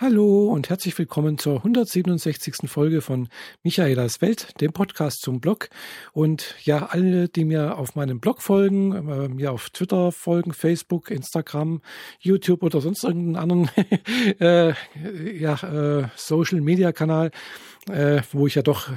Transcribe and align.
Hallo 0.00 0.52
und 0.52 0.70
herzlich 0.70 0.96
willkommen 0.96 1.38
zur 1.38 1.56
167. 1.56 2.70
Folge 2.70 3.00
von 3.00 3.28
Michaelas 3.64 4.20
Welt, 4.20 4.60
dem 4.60 4.72
Podcast 4.72 5.22
zum 5.22 5.40
Blog. 5.40 5.70
Und 6.12 6.54
ja, 6.62 6.86
alle, 6.86 7.28
die 7.28 7.44
mir 7.44 7.76
auf 7.76 7.96
meinem 7.96 8.20
Blog 8.20 8.40
folgen, 8.40 8.92
äh, 8.92 9.28
mir 9.28 9.50
auf 9.50 9.70
Twitter 9.70 10.12
folgen, 10.12 10.52
Facebook, 10.52 11.10
Instagram, 11.10 11.82
YouTube 12.20 12.62
oder 12.62 12.80
sonst 12.80 13.02
irgendeinen 13.02 13.34
anderen 13.34 13.70
äh, 14.38 14.72
ja, 15.36 15.54
äh, 15.64 16.08
Social 16.14 16.60
Media 16.60 16.92
Kanal, 16.92 17.32
äh, 17.88 18.22
wo 18.32 18.46
ich 18.46 18.54
ja 18.54 18.62
doch 18.62 18.88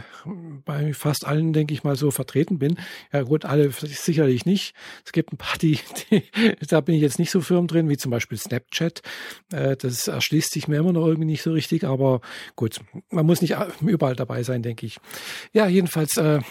bei 0.66 0.94
fast 0.94 1.26
allen, 1.26 1.54
denke 1.54 1.74
ich 1.74 1.84
mal, 1.84 1.96
so 1.96 2.12
vertreten 2.12 2.60
bin. 2.60 2.78
Ja 3.12 3.24
gut, 3.24 3.46
alle 3.46 3.72
sicherlich 3.72 4.46
nicht. 4.46 4.74
Es 5.06 5.12
gibt 5.12 5.34
ein 5.34 5.38
paar, 5.38 5.58
die, 5.58 5.80
die 6.12 6.24
da 6.68 6.82
bin 6.82 6.96
ich 6.96 7.02
jetzt 7.02 7.20
nicht 7.20 7.32
so 7.32 7.42
firm 7.42 7.68
drin, 7.68 7.90
wie 7.90 7.98
zum 7.98 8.12
Beispiel 8.12 8.38
Snapchat. 8.38 9.02
Äh, 9.52 9.76
das 9.78 10.08
erschließt 10.08 10.52
sich 10.52 10.68
mir 10.68 10.78
immer 10.78 10.94
noch 10.94 11.06
irgendwie 11.06 11.28
nicht 11.28 11.44
so 11.44 11.52
richtig, 11.52 11.84
aber 11.84 12.22
gut, 12.56 12.80
man 13.10 13.26
muss 13.26 13.42
nicht 13.42 13.56
überall 13.82 14.16
dabei 14.16 14.44
sein, 14.44 14.64
denke 14.64 14.86
ich. 14.86 15.00
Ja, 15.54 15.68
jedenfalls 15.68 16.18
äh, 16.18 16.42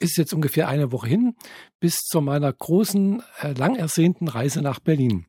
ist 0.00 0.16
jetzt 0.16 0.32
ungefähr 0.32 0.66
eine 0.66 0.92
Woche 0.92 1.08
hin 1.08 1.36
bis 1.78 1.96
zu 1.96 2.20
meiner 2.20 2.52
großen, 2.52 3.22
äh, 3.42 3.52
lang 3.52 3.76
ersehnten 3.76 4.28
Reise 4.28 4.62
nach 4.62 4.80
Berlin. 4.80 5.26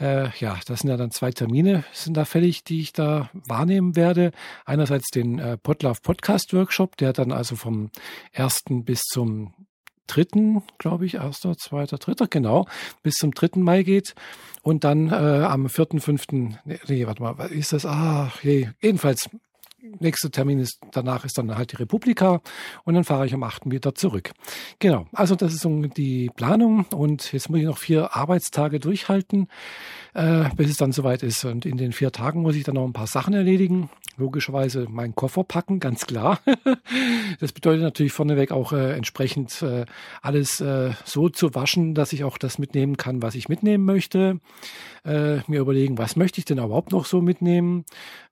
Äh, 0.00 0.30
ja, 0.38 0.58
das 0.66 0.80
sind 0.80 0.90
ja 0.90 0.96
dann 0.96 1.10
zwei 1.10 1.30
Termine, 1.30 1.84
sind 1.92 2.16
da 2.16 2.24
fällig, 2.24 2.64
die 2.64 2.80
ich 2.80 2.92
da 2.92 3.28
wahrnehmen 3.32 3.96
werde. 3.96 4.32
Einerseits 4.64 5.08
den 5.10 5.38
äh, 5.38 5.58
Podlove 5.58 6.00
Podcast 6.02 6.54
Workshop, 6.54 6.96
der 6.96 7.12
dann 7.12 7.32
also 7.32 7.54
vom 7.54 7.90
ersten 8.32 8.84
bis 8.84 9.02
zum 9.02 9.52
dritten, 10.06 10.62
glaube 10.78 11.06
ich, 11.06 11.14
erster, 11.14 11.56
zweiter, 11.56 11.98
dritter, 11.98 12.26
genau, 12.26 12.66
bis 13.02 13.14
zum 13.14 13.32
dritten 13.32 13.62
Mai 13.62 13.82
geht. 13.82 14.14
Und 14.62 14.84
dann 14.84 15.08
äh, 15.08 15.14
am 15.14 15.68
vierten, 15.68 16.00
fünften, 16.00 16.58
nee, 16.64 16.80
nee, 16.88 17.06
warte 17.06 17.22
mal, 17.22 17.38
was 17.38 17.50
ist 17.50 17.72
das? 17.72 17.86
Ah, 17.86 18.32
je, 18.42 18.68
jedenfalls 18.80 19.30
nächster 20.00 20.30
Termin 20.30 20.58
ist, 20.58 20.80
danach 20.92 21.24
ist 21.24 21.38
dann 21.38 21.56
halt 21.56 21.72
die 21.72 21.76
Republika 21.76 22.40
und 22.84 22.94
dann 22.94 23.04
fahre 23.04 23.26
ich 23.26 23.34
am 23.34 23.42
8. 23.42 23.70
wieder 23.70 23.94
zurück. 23.94 24.32
Genau, 24.78 25.06
also 25.12 25.34
das 25.34 25.52
ist 25.52 25.60
so 25.60 25.70
die 25.70 26.30
Planung 26.34 26.86
und 26.94 27.32
jetzt 27.32 27.50
muss 27.50 27.60
ich 27.60 27.66
noch 27.66 27.78
vier 27.78 28.14
Arbeitstage 28.14 28.80
durchhalten, 28.80 29.48
äh, 30.14 30.44
bis 30.56 30.70
es 30.70 30.76
dann 30.76 30.92
soweit 30.92 31.22
ist. 31.22 31.44
Und 31.44 31.66
in 31.66 31.76
den 31.76 31.92
vier 31.92 32.12
Tagen 32.12 32.42
muss 32.42 32.56
ich 32.56 32.64
dann 32.64 32.74
noch 32.74 32.84
ein 32.84 32.92
paar 32.92 33.06
Sachen 33.06 33.34
erledigen. 33.34 33.90
Logischerweise 34.16 34.86
meinen 34.88 35.14
Koffer 35.14 35.44
packen, 35.44 35.80
ganz 35.80 36.06
klar. 36.06 36.40
das 37.40 37.52
bedeutet 37.52 37.82
natürlich 37.82 38.12
vorneweg 38.12 38.52
auch 38.52 38.72
äh, 38.72 38.92
entsprechend 38.92 39.62
äh, 39.62 39.86
alles 40.20 40.60
äh, 40.60 40.90
so 41.04 41.28
zu 41.28 41.54
waschen, 41.54 41.94
dass 41.94 42.12
ich 42.12 42.24
auch 42.24 42.38
das 42.38 42.58
mitnehmen 42.58 42.96
kann, 42.96 43.22
was 43.22 43.34
ich 43.34 43.48
mitnehmen 43.48 43.84
möchte. 43.84 44.40
Äh, 45.04 45.38
mir 45.46 45.60
überlegen, 45.60 45.96
was 45.96 46.16
möchte 46.16 46.38
ich 46.38 46.44
denn 46.44 46.58
überhaupt 46.58 46.92
noch 46.92 47.06
so 47.06 47.22
mitnehmen. 47.22 47.86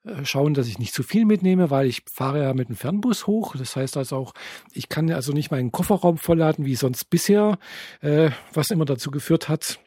Äh, 0.08 0.24
schauen, 0.24 0.54
dass 0.54 0.68
ich 0.68 0.78
nicht 0.78 0.94
zu 0.94 1.02
viel 1.02 1.24
mitnehme, 1.24 1.70
weil 1.70 1.86
ich 1.86 2.02
fahre 2.10 2.42
ja 2.42 2.54
mit 2.54 2.68
dem 2.68 2.76
Fernbus 2.76 3.26
hoch. 3.26 3.56
Das 3.56 3.76
heißt 3.76 3.96
also 3.96 4.16
auch, 4.16 4.34
ich 4.72 4.88
kann 4.88 5.10
also 5.10 5.32
nicht 5.32 5.50
meinen 5.50 5.72
Kofferraum 5.72 6.18
vollladen 6.18 6.64
wie 6.64 6.74
sonst 6.74 7.10
bisher, 7.10 7.58
äh, 8.00 8.30
was 8.52 8.70
immer 8.70 8.84
dazu 8.84 9.10
geführt 9.10 9.48
hat, 9.48 9.78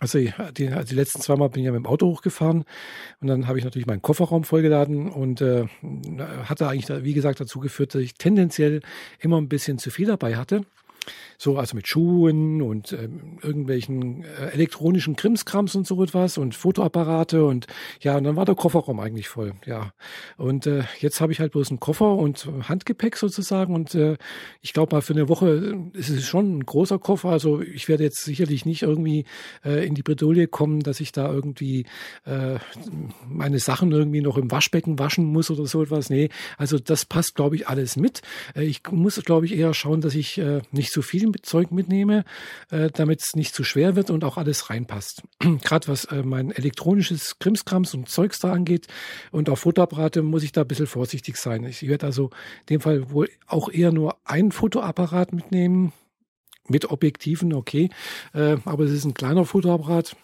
also 0.00 0.18
die, 0.18 0.68
also 0.68 0.88
die 0.88 0.94
letzten 0.96 1.22
zweimal 1.22 1.48
bin 1.48 1.60
ich 1.60 1.66
ja 1.66 1.72
mit 1.72 1.82
dem 1.82 1.86
Auto 1.86 2.06
hochgefahren 2.06 2.64
und 3.20 3.26
dann 3.26 3.46
habe 3.46 3.58
ich 3.58 3.64
natürlich 3.64 3.86
meinen 3.86 4.02
Kofferraum 4.02 4.44
vollgeladen 4.44 5.08
und 5.08 5.40
äh, 5.40 5.66
hatte 6.44 6.68
eigentlich, 6.68 7.04
wie 7.04 7.14
gesagt, 7.14 7.40
dazu 7.40 7.60
geführt, 7.60 7.94
dass 7.94 8.02
ich 8.02 8.14
tendenziell 8.14 8.82
immer 9.20 9.40
ein 9.40 9.48
bisschen 9.48 9.78
zu 9.78 9.90
viel 9.90 10.06
dabei 10.06 10.36
hatte. 10.36 10.66
So, 11.38 11.58
also 11.58 11.76
mit 11.76 11.88
Schuhen 11.88 12.62
und 12.62 12.92
äh, 12.92 13.08
irgendwelchen 13.42 14.24
äh, 14.24 14.50
elektronischen 14.52 15.16
Krimskrams 15.16 15.74
und 15.74 15.86
so 15.86 16.02
etwas 16.02 16.38
und 16.38 16.54
Fotoapparate 16.54 17.44
und 17.44 17.66
ja, 18.00 18.16
und 18.16 18.24
dann 18.24 18.36
war 18.36 18.44
der 18.44 18.54
Kofferraum 18.54 19.00
eigentlich 19.00 19.28
voll, 19.28 19.52
ja. 19.66 19.92
Und 20.36 20.66
äh, 20.66 20.84
jetzt 21.00 21.20
habe 21.20 21.32
ich 21.32 21.40
halt 21.40 21.52
bloß 21.52 21.70
einen 21.70 21.80
Koffer 21.80 22.14
und 22.14 22.48
Handgepäck 22.68 23.16
sozusagen 23.16 23.74
und 23.74 23.94
äh, 23.94 24.16
ich 24.60 24.72
glaube 24.72 24.94
mal 24.94 25.02
für 25.02 25.12
eine 25.12 25.28
Woche 25.28 25.76
ist 25.92 26.08
es 26.08 26.24
schon 26.24 26.58
ein 26.58 26.64
großer 26.64 26.98
Koffer. 26.98 27.30
Also 27.30 27.60
ich 27.60 27.88
werde 27.88 28.04
jetzt 28.04 28.24
sicherlich 28.24 28.64
nicht 28.64 28.82
irgendwie 28.82 29.24
äh, 29.64 29.86
in 29.86 29.94
die 29.94 30.02
Bredouille 30.02 30.46
kommen, 30.46 30.80
dass 30.80 31.00
ich 31.00 31.12
da 31.12 31.32
irgendwie 31.32 31.86
äh, 32.24 32.58
meine 33.28 33.58
Sachen 33.58 33.92
irgendwie 33.92 34.20
noch 34.20 34.38
im 34.38 34.50
Waschbecken 34.50 34.98
waschen 34.98 35.24
muss 35.26 35.50
oder 35.50 35.66
so 35.66 35.82
etwas. 35.82 36.10
Nee, 36.10 36.28
also 36.56 36.78
das 36.78 37.04
passt, 37.04 37.34
glaube 37.34 37.56
ich, 37.56 37.68
alles 37.68 37.96
mit. 37.96 38.22
Äh, 38.54 38.64
ich 38.64 38.82
muss, 38.90 39.20
glaube 39.24 39.46
ich, 39.46 39.56
eher 39.56 39.74
schauen, 39.74 40.00
dass 40.00 40.14
ich 40.14 40.38
äh, 40.38 40.62
nicht 40.70 40.92
zu 40.94 41.02
viel 41.02 41.30
Zeug 41.42 41.72
mitnehme, 41.72 42.24
äh, 42.70 42.88
damit 42.88 43.20
es 43.20 43.34
nicht 43.34 43.52
zu 43.52 43.64
schwer 43.64 43.96
wird 43.96 44.10
und 44.10 44.22
auch 44.22 44.36
alles 44.36 44.70
reinpasst. 44.70 45.22
Gerade 45.64 45.88
was 45.88 46.04
äh, 46.04 46.22
mein 46.22 46.52
elektronisches 46.52 47.40
Krimskrams 47.40 47.94
und 47.94 48.08
Zeugs 48.08 48.38
da 48.38 48.52
angeht 48.52 48.86
und 49.32 49.50
auch 49.50 49.58
Fotoapparate 49.58 50.22
muss 50.22 50.44
ich 50.44 50.52
da 50.52 50.60
ein 50.60 50.68
bisschen 50.68 50.86
vorsichtig 50.86 51.36
sein. 51.36 51.64
Ich 51.64 51.86
werde 51.88 52.06
also 52.06 52.30
in 52.60 52.66
dem 52.70 52.80
Fall 52.80 53.10
wohl 53.10 53.28
auch 53.48 53.68
eher 53.68 53.90
nur 53.90 54.16
ein 54.24 54.52
Fotoapparat 54.52 55.32
mitnehmen, 55.32 55.92
mit 56.68 56.90
Objektiven, 56.90 57.52
okay, 57.52 57.90
äh, 58.32 58.56
aber 58.64 58.84
es 58.84 58.92
ist 58.92 59.04
ein 59.04 59.14
kleiner 59.14 59.44
Fotoapparat. 59.44 60.16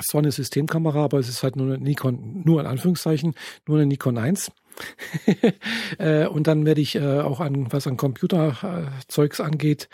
Zwar 0.00 0.20
eine 0.20 0.30
Systemkamera, 0.30 1.04
aber 1.04 1.18
es 1.18 1.28
ist 1.28 1.42
halt 1.42 1.56
nur 1.56 1.74
eine 1.74 1.82
Nikon, 1.82 2.42
nur 2.44 2.60
in 2.60 2.66
Anführungszeichen, 2.66 3.34
nur 3.66 3.78
eine 3.78 3.86
Nikon 3.86 4.16
1. 4.16 4.52
Äh, 5.98 6.26
und 6.26 6.46
dann 6.46 6.66
werde 6.66 6.80
ich 6.80 6.94
äh, 6.94 7.20
auch 7.20 7.40
an, 7.40 7.72
was 7.72 7.86
an 7.86 7.96
Computerzeugs 7.96 9.40
angeht, 9.40 9.88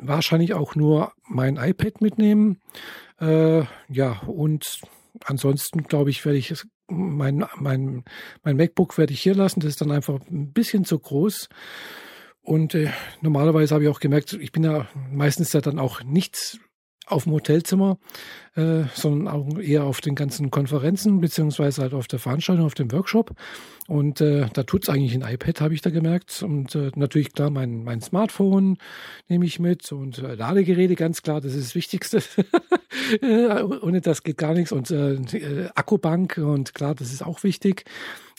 wahrscheinlich 0.00 0.54
auch 0.54 0.74
nur 0.74 1.12
mein 1.28 1.56
iPad 1.56 2.00
mitnehmen. 2.00 2.60
Äh, 3.20 3.62
ja, 3.88 4.20
und 4.26 4.80
ansonsten 5.24 5.84
glaube 5.84 6.10
ich, 6.10 6.24
werde 6.24 6.38
ich 6.38 6.54
mein, 6.88 7.44
mein, 7.56 8.04
mein 8.42 8.56
MacBook 8.56 8.98
werde 8.98 9.12
ich 9.12 9.20
hier 9.20 9.34
lassen. 9.34 9.60
Das 9.60 9.70
ist 9.70 9.80
dann 9.80 9.92
einfach 9.92 10.20
ein 10.30 10.52
bisschen 10.52 10.84
zu 10.84 10.98
groß. 10.98 11.48
Und 12.42 12.74
äh, 12.74 12.90
normalerweise 13.20 13.74
habe 13.74 13.84
ich 13.84 13.90
auch 13.90 14.00
gemerkt, 14.00 14.32
ich 14.34 14.52
bin 14.52 14.64
ja 14.64 14.88
meistens 15.10 15.52
ja 15.52 15.60
dann 15.60 15.78
auch 15.78 16.02
nicht 16.02 16.58
auf 17.06 17.24
dem 17.24 17.32
Hotelzimmer, 17.32 17.98
äh, 18.56 18.84
sondern 18.94 19.28
auch 19.28 19.58
eher 19.58 19.84
auf 19.84 20.00
den 20.00 20.14
ganzen 20.14 20.50
Konferenzen, 20.50 21.20
beziehungsweise 21.20 21.82
halt 21.82 21.94
auf 21.94 22.06
der 22.06 22.18
Veranstaltung, 22.18 22.66
auf 22.66 22.74
dem 22.74 22.92
Workshop. 22.92 23.32
Und 23.86 24.20
äh, 24.20 24.46
da 24.52 24.62
tut's 24.62 24.88
eigentlich 24.88 25.14
ein 25.14 25.34
iPad, 25.34 25.60
habe 25.60 25.74
ich 25.74 25.82
da 25.82 25.90
gemerkt. 25.90 26.42
Und 26.42 26.74
äh, 26.74 26.90
natürlich 26.94 27.32
klar, 27.32 27.50
mein, 27.50 27.84
mein 27.84 28.00
Smartphone 28.00 28.78
nehme 29.28 29.44
ich 29.44 29.58
mit 29.58 29.92
und 29.92 30.18
äh, 30.18 30.34
Ladegeräte, 30.34 30.94
ganz 30.94 31.22
klar, 31.22 31.40
das 31.40 31.54
ist 31.54 31.68
das 31.68 31.74
Wichtigste. 31.74 32.22
Äh, 33.20 33.62
ohne 33.62 34.00
das 34.00 34.22
geht 34.22 34.38
gar 34.38 34.54
nichts. 34.54 34.70
Und 34.70 34.90
äh, 34.90 35.14
äh, 35.14 35.68
Akkubank 35.74 36.38
und 36.38 36.74
klar, 36.74 36.94
das 36.94 37.12
ist 37.12 37.24
auch 37.26 37.42
wichtig. 37.42 37.84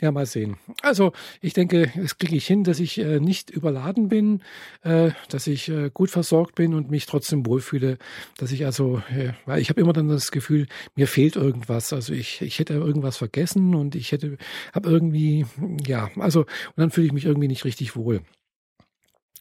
Ja, 0.01 0.11
mal 0.11 0.25
sehen. 0.25 0.57
Also 0.81 1.13
ich 1.39 1.53
denke, 1.53 1.91
es 2.03 2.17
kriege 2.17 2.35
ich 2.35 2.45
hin, 2.45 2.65
dass 2.65 2.79
ich 2.79 2.97
äh, 2.97 3.19
nicht 3.19 3.49
überladen 3.49 4.09
bin, 4.09 4.41
äh, 4.83 5.11
dass 5.29 5.47
ich 5.47 5.69
äh, 5.69 5.89
gut 5.93 6.09
versorgt 6.09 6.55
bin 6.55 6.73
und 6.73 6.89
mich 6.89 7.05
trotzdem 7.05 7.45
wohlfühle, 7.45 7.97
dass 8.37 8.51
ich 8.51 8.65
also, 8.65 9.01
äh, 9.09 9.31
weil 9.45 9.61
ich 9.61 9.69
habe 9.69 9.79
immer 9.79 9.93
dann 9.93 10.04
das 10.07 10.31
Gefühl, 10.31 10.67
mir 10.95 11.07
fehlt 11.07 11.35
irgendwas. 11.35 11.93
Also 11.93 12.13
ich, 12.13 12.41
ich 12.41 12.59
hätte 12.59 12.73
irgendwas 12.73 13.17
vergessen 13.17 13.75
und 13.75 13.95
ich 13.95 14.11
hätte, 14.11 14.37
habe 14.73 14.89
irgendwie, 14.89 15.45
ja, 15.85 16.09
also 16.17 16.41
und 16.41 16.77
dann 16.77 16.91
fühle 16.91 17.07
ich 17.07 17.13
mich 17.13 17.25
irgendwie 17.25 17.47
nicht 17.47 17.65
richtig 17.65 17.95
wohl. 17.95 18.21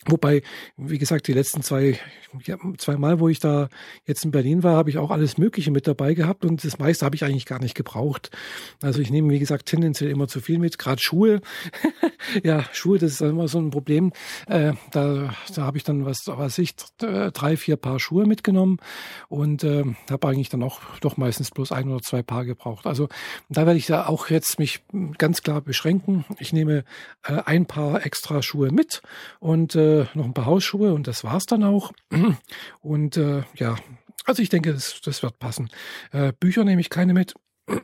Wobei, 0.07 0.43
wie 0.77 0.99
gesagt, 0.99 1.27
die 1.29 1.33
letzten 1.33 1.63
zwei, 1.63 1.99
ja, 2.45 2.57
zwei 2.79 2.97
Mal, 2.97 3.21
wo 3.21 3.29
ich 3.29 3.39
da 3.39 3.69
jetzt 4.07 4.25
in 4.25 4.31
Berlin 4.31 4.63
war, 4.63 4.77
habe 4.77 4.91
ich 4.91 4.99
auch 4.99 5.11
alles 5.11 5.39
Mögliche 5.39 5.71
mit 5.71 5.87
dabei 5.87 6.15
gehabt 6.15 6.45
und 6.45 6.65
das 6.65 6.79
meiste 6.79 7.05
habe 7.05 7.17
ich 7.17 7.25
eigentlich 7.25 7.47
gar 7.47 7.61
nicht 7.61 7.75
gebraucht. 7.75 8.31
Also 8.83 9.01
ich 9.01 9.11
nehme, 9.11 9.33
wie 9.33 9.39
gesagt, 9.39 9.67
tendenziell 9.67 10.11
immer 10.11 10.29
zu 10.29 10.41
viel 10.41 10.59
mit, 10.59 10.79
gerade 10.79 11.01
Schuhe. 11.01 11.41
ja, 12.43 12.65
Schuhe, 12.73 12.99
das 12.99 13.13
ist 13.13 13.21
immer 13.21 13.49
so 13.49 13.59
ein 13.59 13.71
Problem. 13.71 14.13
Äh, 14.47 14.73
da 14.93 15.35
da 15.55 15.63
habe 15.63 15.77
ich 15.77 15.85
dann, 15.85 16.05
was 16.05 16.25
was 16.27 16.59
ich, 16.59 16.75
drei, 16.99 17.57
vier 17.57 17.77
Paar 17.77 18.01
Schuhe 18.01 18.27
mitgenommen 18.27 18.79
und 19.29 19.65
äh, 19.65 19.85
habe 20.11 20.29
eigentlich 20.29 20.49
dann 20.49 20.63
auch 20.63 20.81
doch 21.01 21.17
meistens 21.17 21.51
bloß 21.51 21.73
ein 21.73 21.89
oder 21.89 22.01
zwei 22.01 22.23
Paar 22.23 22.45
gebraucht. 22.45 22.87
Also 22.87 23.09
da 23.49 23.67
werde 23.67 23.79
ich 23.79 23.87
da 23.87 24.07
auch 24.07 24.31
jetzt 24.31 24.59
mich 24.59 24.83
ganz 25.19 25.43
klar 25.43 25.61
beschränken. 25.61 26.25
Ich 26.39 26.53
nehme 26.53 26.85
äh, 27.25 27.43
ein 27.45 27.67
Paar 27.67 28.05
extra 28.05 28.43
Schuhe 28.43 28.71
mit 28.71 29.03
und 29.41 29.75
äh, 29.75 29.94
äh, 30.03 30.07
noch 30.15 30.25
ein 30.25 30.35
paar 30.35 30.47
Hausschuhe 30.47 30.93
und 30.93 31.07
das 31.07 31.25
war's 31.25 31.47
dann 31.47 31.65
auch. 31.65 31.93
Und 32.81 33.17
äh, 33.17 33.43
ja, 33.57 33.77
also 34.25 34.43
ich 34.43 34.49
denke, 34.49 34.73
das, 34.73 35.01
das 35.03 35.23
wird 35.23 35.39
passen. 35.39 35.69
Äh, 36.13 36.33
Bücher 36.39 36.65
nehme 36.65 36.81
ich 36.81 36.91
keine 36.91 37.15
mit. 37.15 37.35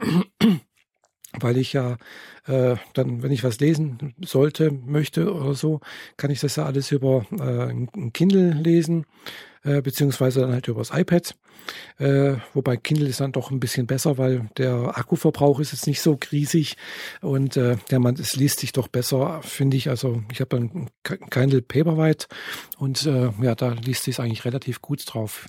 weil 1.39 1.57
ich 1.57 1.73
ja 1.73 1.97
äh, 2.47 2.77
dann, 2.95 3.23
wenn 3.23 3.33
ich 3.33 3.45
was 3.45 3.61
lesen 3.61 4.15
sollte, 4.21 4.71
möchte 4.71 5.33
oder 5.33 5.55
so, 5.55 5.81
kann 6.17 6.31
ich 6.31 6.41
das 6.41 6.57
ja 6.57 6.67
alles 6.67 6.91
über 6.91 7.25
äh, 7.33 7.71
ein 7.71 8.13
Kindle 8.13 8.53
lesen 8.53 9.07
äh, 9.63 9.83
beziehungsweise 9.83 10.41
dann 10.41 10.53
halt 10.53 10.69
übers 10.69 10.91
iPad. 10.93 11.35
Äh, 11.99 12.37
wobei 12.55 12.77
Kindle 12.77 13.09
ist 13.09 13.21
dann 13.21 13.33
doch 13.33 13.51
ein 13.51 13.61
bisschen 13.61 13.87
besser, 13.87 14.17
weil 14.17 14.49
der 14.57 14.99
Akkuverbrauch 14.99 15.61
ist 15.61 15.73
jetzt 15.73 15.87
nicht 15.87 16.01
so 16.01 16.19
riesig 16.33 16.77
und 17.21 17.57
äh, 17.57 17.77
der 17.91 18.01
man, 18.01 18.15
es 18.15 18.35
liest 18.35 18.61
sich 18.61 18.73
doch 18.73 18.89
besser, 18.89 19.41
finde 19.43 19.77
ich. 19.77 19.91
Also 19.91 20.23
ich 20.33 20.41
habe 20.41 20.57
ein 20.57 20.91
Kindle 21.03 21.63
Paperwhite 21.63 22.27
und 22.79 23.05
äh, 23.07 23.31
ja, 23.43 23.55
da 23.55 23.73
liest 23.73 24.05
sich 24.05 24.19
eigentlich 24.19 24.45
relativ 24.45 24.81
gut 24.81 25.03
drauf. 25.07 25.49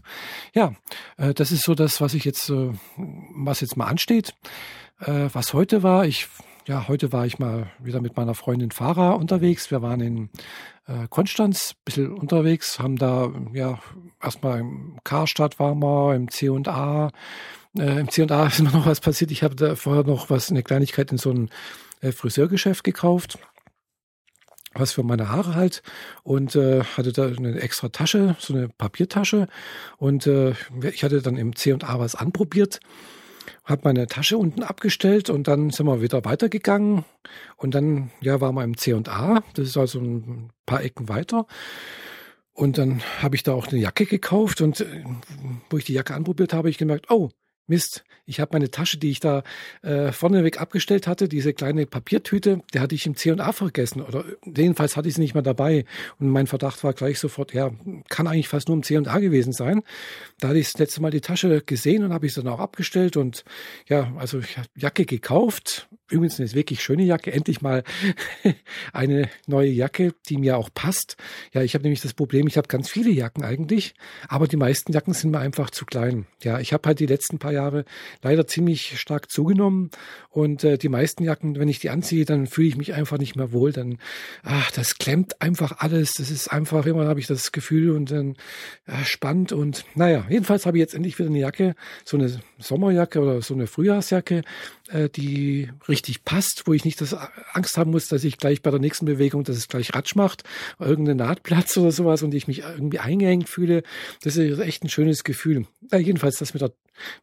Ja, 0.54 0.75
äh, 1.18 1.33
das 1.33 1.51
ist 1.51 1.63
so 1.63 1.74
das, 1.74 2.01
was 2.01 2.13
ich 2.13 2.25
jetzt, 2.25 2.50
äh, 2.50 2.74
was 2.98 3.62
jetzt 3.62 3.78
mal 3.78 3.88
ansteht. 3.88 4.33
Äh, 5.01 5.30
was 5.33 5.53
heute 5.53 5.83
war, 5.83 6.06
ich 6.06 6.27
ja, 6.68 6.88
heute 6.88 7.12
war 7.12 7.25
ich 7.25 7.39
mal 7.39 7.71
wieder 7.80 8.01
mit 8.01 8.15
meiner 8.15 8.36
Freundin 8.36 8.69
Farah 8.69 9.13
unterwegs. 9.13 9.71
Wir 9.71 9.81
waren 9.81 10.00
in 10.00 10.30
äh, 10.86 11.07
Konstanz, 11.09 11.74
ein 11.74 11.81
bisschen 11.86 12.13
unterwegs, 12.13 12.80
haben 12.80 12.98
da 12.98 13.31
ja 13.53 13.80
erstmal 14.21 14.59
im 14.59 15.00
Karstadt 15.03 15.59
waren 15.59 15.80
wir, 15.80 16.13
im 16.13 16.30
C&A. 16.30 17.09
Äh, 17.77 18.00
Im 18.00 18.09
C&A 18.09 18.45
ist 18.48 18.62
mir 18.62 18.69
noch 18.69 18.86
was 18.86 19.00
passiert. 19.00 19.31
Ich 19.31 19.42
habe 19.42 19.56
da 19.56 19.75
vorher 19.75 20.03
noch 20.03 20.30
was, 20.30 20.51
eine 20.51 20.62
Kleinigkeit 20.62 21.12
in 21.12 21.18
so 21.18 21.31
ein 21.31 21.50
äh, 22.01 22.12
Friseurgeschäft 22.12 22.83
gekauft 22.83 23.39
was 24.74 24.94
für 24.94 25.04
meine 25.04 25.27
Haare 25.27 25.56
halt 25.56 25.83
und 26.24 26.56
äh, 26.56 26.81
hatte 26.95 27.12
da 27.12 27.25
eine 27.25 27.59
extra 27.59 27.89
Tasche, 27.89 28.38
so 28.39 28.54
eine 28.54 28.69
Papiertasche 28.69 29.47
und 29.97 30.27
äh, 30.27 30.54
ich 30.94 31.04
hatte 31.04 31.21
dann 31.21 31.36
im 31.36 31.57
C&A 31.57 32.00
was 32.00 32.15
anprobiert 32.15 32.80
habe 33.63 33.81
meine 33.85 34.07
Tasche 34.07 34.37
unten 34.37 34.63
abgestellt 34.63 35.29
und 35.29 35.47
dann 35.47 35.69
sind 35.69 35.85
wir 35.85 36.01
wieder 36.01 36.25
weitergegangen. 36.25 37.05
Und 37.57 37.75
dann, 37.75 38.11
ja, 38.21 38.41
waren 38.41 38.55
wir 38.55 38.63
im 38.63 38.77
C&A. 38.77 39.43
Das 39.53 39.67
ist 39.67 39.77
also 39.77 39.99
ein 39.99 40.51
paar 40.65 40.83
Ecken 40.83 41.09
weiter. 41.09 41.45
Und 42.53 42.77
dann 42.77 43.01
habe 43.21 43.35
ich 43.35 43.43
da 43.43 43.53
auch 43.53 43.67
eine 43.67 43.79
Jacke 43.79 44.05
gekauft 44.05 44.61
und 44.61 44.81
äh, 44.81 45.03
wo 45.69 45.77
ich 45.77 45.85
die 45.85 45.93
Jacke 45.93 46.13
anprobiert 46.13 46.53
habe, 46.53 46.59
habe 46.59 46.69
ich 46.69 46.77
gemerkt, 46.77 47.09
oh, 47.09 47.29
Mist, 47.71 48.03
ich 48.25 48.39
habe 48.39 48.51
meine 48.53 48.69
Tasche, 48.69 48.97
die 48.97 49.09
ich 49.09 49.19
da 49.19 49.44
äh, 49.81 50.12
vorneweg 50.12 50.59
abgestellt 50.59 51.07
hatte, 51.07 51.29
diese 51.29 51.53
kleine 51.53 51.85
Papiertüte, 51.85 52.62
die 52.73 52.79
hatte 52.79 52.95
ich 52.95 53.06
im 53.06 53.15
C&A 53.15 53.51
vergessen 53.53 54.01
oder 54.01 54.25
jedenfalls 54.45 54.97
hatte 54.97 55.07
ich 55.07 55.15
sie 55.15 55.21
nicht 55.21 55.33
mehr 55.33 55.41
dabei 55.41 55.85
und 56.19 56.29
mein 56.29 56.47
Verdacht 56.47 56.83
war 56.83 56.94
gleich 56.94 57.18
sofort, 57.18 57.53
ja, 57.53 57.71
kann 58.09 58.27
eigentlich 58.27 58.50
fast 58.50 58.68
nur 58.68 58.77
im 58.77 58.83
C&A 58.83 59.19
gewesen 59.19 59.53
sein. 59.53 59.81
Da 60.39 60.50
hatte 60.50 60.59
ich 60.59 60.71
das 60.71 60.79
letzte 60.79 61.01
Mal 61.01 61.12
die 61.12 61.21
Tasche 61.21 61.62
gesehen 61.62 62.03
und 62.03 62.13
habe 62.13 62.25
ich 62.25 62.33
sie 62.33 62.44
dann 62.44 62.53
auch 62.53 62.59
abgestellt 62.59 63.18
und 63.18 63.45
ja, 63.88 64.13
also 64.18 64.39
ich 64.39 64.57
habe 64.57 64.68
Jacke 64.75 65.06
gekauft, 65.06 65.88
übrigens 66.11 66.39
eine 66.39 66.51
wirklich 66.53 66.81
schöne 66.81 67.03
Jacke, 67.03 67.31
endlich 67.31 67.61
mal 67.61 67.83
eine 68.93 69.29
neue 69.47 69.69
Jacke, 69.69 70.13
die 70.29 70.37
mir 70.37 70.57
auch 70.57 70.69
passt. 70.73 71.17
Ja, 71.53 71.61
ich 71.61 71.73
habe 71.73 71.83
nämlich 71.83 72.01
das 72.01 72.13
Problem, 72.13 72.47
ich 72.47 72.57
habe 72.57 72.67
ganz 72.67 72.89
viele 72.89 73.11
Jacken 73.11 73.43
eigentlich, 73.43 73.93
aber 74.27 74.47
die 74.47 74.57
meisten 74.57 74.91
Jacken 74.91 75.13
sind 75.13 75.31
mir 75.31 75.39
einfach 75.39 75.69
zu 75.69 75.85
klein. 75.85 76.25
Ja, 76.43 76.59
ich 76.59 76.73
habe 76.73 76.87
halt 76.87 76.99
die 76.99 77.05
letzten 77.05 77.39
paar 77.39 77.53
Jahre 77.53 77.85
leider 78.21 78.47
ziemlich 78.47 78.99
stark 78.99 79.29
zugenommen. 79.31 79.89
Und 80.29 80.63
äh, 80.63 80.77
die 80.77 80.89
meisten 80.89 81.23
Jacken, 81.23 81.57
wenn 81.57 81.67
ich 81.67 81.79
die 81.79 81.89
anziehe, 81.89 82.25
dann 82.25 82.47
fühle 82.47 82.67
ich 82.67 82.77
mich 82.77 82.93
einfach 82.93 83.17
nicht 83.17 83.35
mehr 83.35 83.51
wohl. 83.51 83.71
Dann, 83.71 83.97
ach, 84.43 84.71
das 84.71 84.97
klemmt 84.97 85.41
einfach 85.41 85.79
alles. 85.79 86.13
Das 86.13 86.31
ist 86.31 86.47
einfach, 86.47 86.85
immer 86.85 87.07
habe 87.07 87.19
ich 87.19 87.27
das 87.27 87.51
Gefühl 87.51 87.91
und 87.91 88.11
dann 88.11 88.35
äh, 88.85 89.03
spannend. 89.03 89.51
Und 89.51 89.85
naja, 89.95 90.25
jedenfalls 90.29 90.65
habe 90.65 90.77
ich 90.77 90.81
jetzt 90.81 90.93
endlich 90.93 91.19
wieder 91.19 91.29
eine 91.29 91.39
Jacke, 91.39 91.75
so 92.05 92.17
eine 92.17 92.39
Sommerjacke 92.59 93.19
oder 93.19 93.41
so 93.41 93.53
eine 93.53 93.67
Frühjahrsjacke, 93.67 94.43
die 95.15 95.69
richtig 95.88 96.23
passt, 96.25 96.63
wo 96.65 96.73
ich 96.73 96.85
nicht 96.85 97.01
das 97.01 97.15
Angst 97.53 97.77
haben 97.77 97.91
muss, 97.91 98.07
dass 98.07 98.23
ich 98.23 98.38
gleich 98.38 98.61
bei 98.61 98.71
der 98.71 98.79
nächsten 98.79 99.05
Bewegung, 99.05 99.43
dass 99.43 99.57
es 99.57 99.67
gleich 99.67 99.93
Ratsch 99.93 100.15
macht, 100.15 100.43
irgendein 100.79 101.17
Nahtplatz 101.17 101.77
oder 101.77 101.91
sowas 101.91 102.23
und 102.23 102.33
ich 102.33 102.47
mich 102.47 102.59
irgendwie 102.59 102.99
eingeengt 102.99 103.49
fühle. 103.49 103.83
Das 104.23 104.35
ist 104.35 104.59
echt 104.59 104.83
ein 104.83 104.89
schönes 104.89 105.23
Gefühl. 105.23 105.65
Ja, 105.91 105.97
jedenfalls 105.97 106.38
das 106.38 106.53
mit 106.53 106.61
der, 106.61 106.71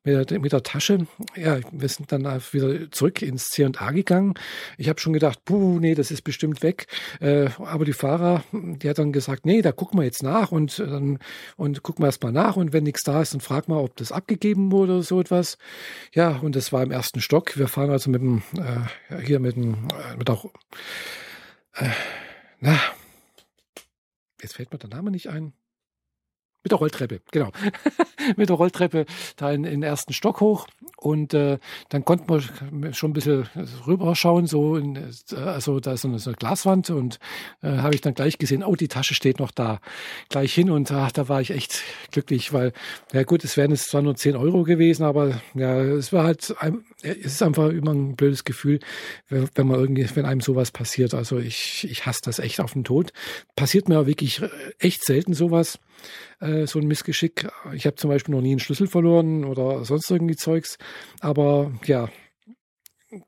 mit 0.04 0.30
der, 0.30 0.40
mit 0.40 0.52
der 0.52 0.62
Tasche. 0.62 1.06
Ja, 1.36 1.58
wir 1.70 1.88
sind 1.88 2.10
dann 2.12 2.24
wieder 2.52 2.90
zurück 2.90 3.22
ins 3.22 3.48
C&A 3.48 3.90
gegangen. 3.90 4.34
Ich 4.76 4.88
habe 4.88 5.00
schon 5.00 5.12
gedacht, 5.12 5.44
puh, 5.44 5.78
nee, 5.78 5.94
das 5.94 6.10
ist 6.10 6.22
bestimmt 6.22 6.62
weg. 6.62 6.86
Äh, 7.20 7.50
aber 7.58 7.84
die 7.84 7.92
Fahrer, 7.92 8.44
die 8.52 8.88
hat 8.88 8.98
dann 8.98 9.12
gesagt, 9.12 9.46
nee, 9.46 9.62
da 9.62 9.72
gucken 9.72 10.00
wir 10.00 10.04
jetzt 10.04 10.22
nach 10.22 10.52
und 10.52 10.78
dann 10.78 11.18
und 11.56 11.82
gucken 11.82 12.02
wir 12.02 12.08
erst 12.08 12.22
mal 12.22 12.32
nach 12.32 12.56
und 12.56 12.72
wenn 12.72 12.84
nichts 12.84 13.02
da 13.02 13.22
ist, 13.22 13.34
dann 13.34 13.40
fragen 13.40 13.72
wir, 13.72 13.82
ob 13.82 13.96
das 13.96 14.12
abgegeben 14.12 14.72
wurde 14.72 14.94
oder 14.94 15.02
so 15.02 15.20
etwas. 15.20 15.58
Ja, 16.14 16.36
und 16.38 16.56
das 16.56 16.72
war 16.72 16.82
im 16.82 16.90
ersten 16.90 17.20
Stock. 17.20 17.57
Wir 17.58 17.68
fahren 17.68 17.90
also 17.90 18.10
mit 18.10 18.22
dem, 18.22 18.42
äh, 18.56 19.22
hier 19.22 19.40
mit 19.40 19.56
dem, 19.56 19.74
äh, 19.88 20.16
mit 20.16 20.30
auch, 20.30 20.44
äh, 21.74 21.90
na, 22.60 22.78
jetzt 24.40 24.54
fällt 24.54 24.72
mir 24.72 24.78
der 24.78 24.90
Name 24.90 25.10
nicht 25.10 25.28
ein. 25.28 25.52
Mit 26.64 26.72
der 26.72 26.78
Rolltreppe, 26.78 27.20
genau. 27.30 27.50
mit 28.36 28.48
der 28.48 28.56
Rolltreppe 28.56 29.06
da 29.36 29.52
in, 29.52 29.64
in 29.64 29.80
den 29.80 29.82
ersten 29.84 30.12
Stock 30.12 30.40
hoch. 30.40 30.66
Und 30.96 31.32
äh, 31.32 31.58
dann 31.88 32.04
konnten 32.04 32.28
wir 32.28 32.92
schon 32.92 33.10
ein 33.10 33.14
bisschen 33.14 33.48
rüberschauen, 33.86 34.48
so 34.48 34.76
in, 34.76 34.96
äh, 34.96 35.36
also 35.36 35.78
da 35.78 35.92
ist 35.92 36.02
so 36.02 36.08
eine, 36.08 36.18
so 36.18 36.30
eine 36.30 36.36
Glaswand 36.36 36.90
und 36.90 37.20
äh, 37.62 37.78
habe 37.78 37.94
ich 37.94 38.00
dann 38.00 38.14
gleich 38.14 38.38
gesehen, 38.38 38.64
oh, 38.64 38.74
die 38.74 38.88
Tasche 38.88 39.14
steht 39.14 39.38
noch 39.38 39.52
da. 39.52 39.80
Gleich 40.28 40.52
hin 40.52 40.70
und 40.70 40.90
ach, 40.90 41.12
da 41.12 41.28
war 41.28 41.40
ich 41.40 41.50
echt 41.50 41.82
glücklich, 42.10 42.52
weil, 42.52 42.72
ja 43.12 43.22
gut, 43.22 43.44
es 43.44 43.56
wären 43.56 43.70
jetzt 43.70 43.90
zwar 43.90 44.02
nur 44.02 44.16
10 44.16 44.34
Euro 44.34 44.64
gewesen, 44.64 45.04
aber 45.04 45.40
ja, 45.54 45.80
es 45.80 46.12
war 46.12 46.24
halt, 46.24 46.54
es 47.02 47.34
ist 47.34 47.42
einfach 47.42 47.70
immer 47.70 47.92
ein 47.92 48.16
blödes 48.16 48.44
Gefühl, 48.44 48.80
wenn 49.28 49.66
man 49.66 49.78
irgendwie, 49.78 50.06
wenn 50.14 50.24
einem 50.24 50.40
sowas 50.40 50.72
passiert. 50.72 51.14
Also 51.14 51.38
ich, 51.38 51.86
ich 51.88 52.06
hasse 52.06 52.20
das 52.24 52.40
echt 52.40 52.60
auf 52.60 52.72
den 52.72 52.84
Tod. 52.84 53.12
Passiert 53.54 53.88
mir 53.88 54.06
wirklich 54.06 54.42
echt 54.78 55.04
selten 55.04 55.32
sowas. 55.32 55.78
Äh, 56.40 56.66
so 56.66 56.80
ein 56.80 56.88
Missgeschick. 56.88 57.48
Ich 57.72 57.86
habe 57.86 57.96
zum 57.96 58.10
Beispiel 58.10 58.34
noch 58.34 58.42
nie 58.42 58.50
einen 58.50 58.60
Schlüssel 58.60 58.88
verloren 58.88 59.44
oder 59.44 59.84
sonst 59.84 60.10
irgendwie 60.10 60.36
Zeugs. 60.36 60.76
Aber 61.20 61.72
ja, 61.84 62.08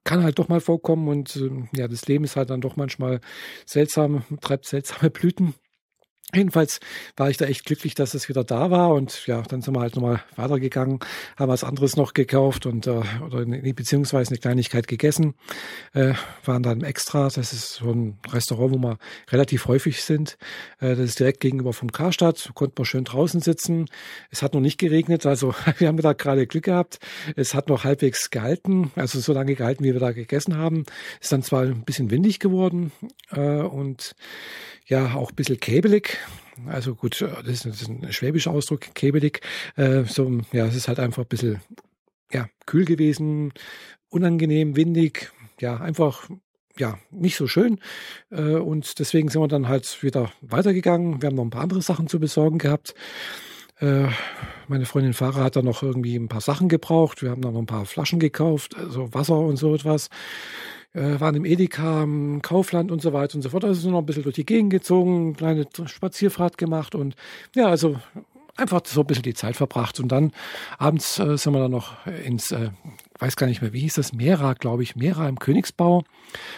kann 0.05 0.25
halt 0.25 0.39
doch 0.39 0.49
mal 0.49 0.61
vorkommen 0.61 1.09
und 1.09 1.37
äh, 1.37 1.79
ja, 1.79 1.89
das 1.89 2.07
Leben 2.07 2.25
ist 2.25 2.37
halt 2.37 2.51
dann 2.51 2.61
doch 2.61 2.77
manchmal 2.77 3.21
seltsam, 3.67 4.25
treibt 4.41 4.67
seltsame 4.67 5.11
Blüten. 5.11 5.55
Jedenfalls 6.35 6.81
war 7.17 7.29
ich 7.31 7.37
da 7.37 7.47
echt 7.47 7.65
glücklich, 7.65 7.95
dass 7.95 8.15
es 8.15 8.29
wieder 8.29 8.45
da 8.45 8.71
war 8.71 8.95
und 8.95 9.27
ja, 9.27 9.43
dann 9.43 9.63
sind 9.63 9.75
wir 9.75 9.81
halt 9.81 9.97
nochmal 9.97 10.23
weitergegangen, 10.37 11.01
haben 11.37 11.49
was 11.49 11.65
anderes 11.65 11.97
noch 11.97 12.15
gekauft 12.15 12.67
und 12.67 12.87
äh, 12.87 13.03
oder 13.25 13.45
beziehungsweise 13.73 14.31
eine 14.31 14.39
Kleinigkeit 14.39 14.87
gegessen, 14.87 15.35
äh, 15.93 16.15
waren 16.45 16.63
dann 16.63 16.83
extra. 16.83 17.25
Das 17.25 17.53
ist 17.53 17.75
so 17.75 17.91
ein 17.91 18.19
Restaurant, 18.31 18.75
wo 18.75 18.79
wir 18.79 18.99
relativ 19.31 19.67
häufig 19.67 20.03
sind. 20.03 20.39
Äh, 20.81 20.91
das 20.91 21.01
ist 21.01 21.21
direkt 21.21 21.41
gegenüber 21.41 21.73
vom 21.73 21.91
Karstadt, 21.91 22.51
konnten 22.55 22.79
wir 22.79 22.85
schön 22.85 23.05
draußen 23.05 23.41
sitzen. 23.41 23.87
Es 24.31 24.43
hat 24.43 24.55
noch 24.55 24.61
nicht 24.61 24.79
geregnet, 24.79 25.27
also 25.27 25.55
wir 25.79 25.89
haben 25.89 25.97
da 25.97 26.13
gerade 26.13 26.47
Glück 26.47 26.65
gehabt. 26.65 27.01
Es 27.37 27.55
hat 27.55 27.69
noch 27.69 27.85
halbwegs 27.85 28.31
gehalten, 28.31 28.93
also 28.95 29.19
so 29.19 29.33
lange 29.33 29.55
gehalten, 29.55 29.83
wie 29.85 29.93
wir 29.93 30.01
da 30.01 30.13
gegessen 30.13 30.57
haben. 30.57 30.85
Ist 31.21 31.33
dann 31.33 31.43
zwar 31.43 31.63
ein 31.63 31.85
bisschen 31.85 32.11
windig 32.11 32.39
geworden 32.39 32.93
äh, 33.33 33.41
und 33.41 34.15
ja 34.87 35.15
auch 35.15 35.31
ein 35.31 35.37
bisschen 35.37 35.59
käbelig. 35.59 36.19
Also 36.67 36.95
gut, 36.95 37.21
das 37.21 37.65
ist 37.65 37.89
ein 37.89 38.13
schwäbischer 38.13 38.51
Ausdruck, 38.51 38.95
käbelig. 38.95 39.41
Äh, 39.77 40.05
so, 40.05 40.41
ja, 40.53 40.67
es 40.67 40.77
ist 40.77 40.89
halt 40.89 41.01
einfach 41.01 41.23
ein 41.23 41.29
bisschen 41.29 41.61
ja, 42.33 42.49
kühl 42.67 42.85
gewesen, 42.85 43.53
unangenehm, 44.09 44.77
windig, 44.77 45.33
ja, 45.61 45.77
einfach 45.79 46.29
ja, 46.79 46.99
nicht 47.11 47.37
so 47.37 47.47
schön. 47.47 47.79
Äh, 48.31 48.55
und 48.55 48.99
deswegen 48.99 49.29
sind 49.29 49.41
wir 49.41 49.49
dann 49.49 49.69
halt 49.69 50.03
wieder 50.03 50.33
weitergegangen. 50.41 51.21
Wir 51.23 51.29
haben 51.29 51.37
noch 51.37 51.45
ein 51.45 51.51
paar 51.51 51.63
andere 51.63 51.83
Sachen 51.83 52.09
zu 52.09 52.21
besorgen 52.21 52.59
gehabt. 52.59 52.95
Äh, 53.81 54.09
meine 54.69 54.87
Freundin 54.87 55.15
Fahrer 55.15 55.45
hat 55.45 55.57
dann 55.57 55.65
noch 55.65 55.83
irgendwie 55.83 56.17
ein 56.17 56.29
paar 56.29 56.41
Sachen 56.41 56.69
gebraucht. 56.69 57.23
Wir 57.23 57.31
haben 57.31 57.43
dann 57.43 57.55
noch 57.55 57.61
ein 57.61 57.67
paar 57.67 57.87
Flaschen 57.87 58.21
gekauft, 58.21 58.77
also 58.77 59.13
Wasser 59.15 59.39
und 59.39 59.57
so 59.57 59.75
etwas 59.75 60.07
äh, 60.07 60.11
waren 60.93 61.37
im 61.37 61.45
Edeka, 61.45 62.03
im 62.03 62.43
Kaufland 62.43 62.91
und 62.91 63.01
so 63.01 63.13
weiter 63.13 63.37
und 63.37 63.43
so 63.43 63.51
fort. 63.51 63.65
Also 63.65 63.81
sind 63.81 63.93
noch 63.93 64.01
ein 64.01 64.07
bisschen 64.07 64.25
durch 64.25 64.35
die 64.35 64.47
Gegend 64.47 64.71
gezogen, 64.71 65.35
kleine 65.35 65.67
Spazierfahrt 65.87 66.59
gemacht 66.59 66.95
und 66.95 67.15
ja, 67.55 67.69
also 67.69 67.97
einfach 68.57 68.83
so 68.85 69.01
ein 69.01 69.07
bisschen 69.07 69.23
die 69.23 69.35
Zeit 69.35 69.57
verbracht. 69.57 70.01
Und 70.01 70.09
dann 70.09 70.33
abends 70.79 71.19
äh, 71.19 71.37
sind 71.37 71.53
wir 71.53 71.61
dann 71.61 71.71
noch 71.71 72.07
ins, 72.07 72.53
äh, 72.53 72.71
weiß 73.19 73.37
gar 73.37 73.47
nicht 73.47 73.63
mehr, 73.63 73.73
wie 73.73 73.81
hieß 73.81 73.95
das, 73.95 74.13
Mera, 74.13 74.55
glaube 74.55 74.83
ich, 74.83 74.97
Mera 74.97 75.29
im 75.29 75.39
Königsbau, 75.39 76.05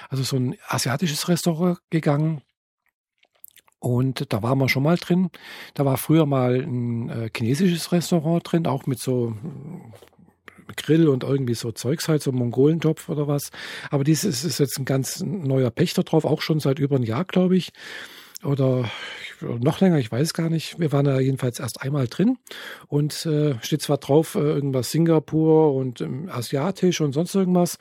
also 0.09 0.23
so 0.23 0.37
ein 0.37 0.57
asiatisches 0.69 1.29
Restaurant 1.29 1.79
gegangen. 1.91 2.43
Und 3.79 4.33
da 4.33 4.43
waren 4.45 4.59
wir 4.59 4.69
schon 4.69 4.85
mal 4.85 4.97
drin. 4.97 5.31
Da 5.75 5.85
war 5.85 5.97
früher 5.97 6.25
mal 6.25 6.61
ein 6.61 7.09
äh, 7.09 7.31
chinesisches 7.37 7.91
Restaurant 7.91 8.43
drin, 8.45 8.67
auch 8.67 8.87
mit 8.87 9.01
so 9.01 9.35
Grill 10.77 11.09
und 11.09 11.25
irgendwie 11.25 11.55
so 11.55 11.73
Zeugs 11.73 12.09
halt, 12.09 12.23
so 12.23 12.33
Mongolentopf 12.33 13.09
oder 13.09 13.29
was. 13.29 13.51
Aber 13.91 14.05
dieses 14.05 14.45
ist 14.45 14.59
jetzt 14.59 14.79
ein 14.79 14.85
ganz 14.85 15.21
neuer 15.21 15.71
Pächter 15.71 16.03
drauf, 16.03 16.25
auch 16.25 16.43
schon 16.43 16.61
seit 16.61 16.79
über 16.79 16.97
ein 16.97 17.03
Jahr, 17.03 17.25
glaube 17.25 17.57
ich. 17.57 17.73
Oder 18.45 18.91
noch 19.43 19.81
länger, 19.81 19.99
ich 19.99 20.11
weiß 20.11 20.35
gar 20.35 20.49
nicht. 20.49 20.79
Wir 20.79 20.93
waren 20.93 21.05
da 21.05 21.19
jedenfalls 21.21 21.61
erst 21.61 21.83
einmal 21.83 22.07
drin 22.07 22.39
und 22.89 23.27
äh, 23.27 23.55
steht 23.63 23.83
zwar 23.83 23.99
drauf 23.99 24.35
äh, 24.35 24.41
irgendwas 24.41 24.91
Singapur 24.91 25.75
und 25.75 26.01
ähm, 26.01 26.29
asiatisch 26.31 27.01
und 27.01 27.13
sonst 27.13 27.35
irgendwas, 27.35 27.79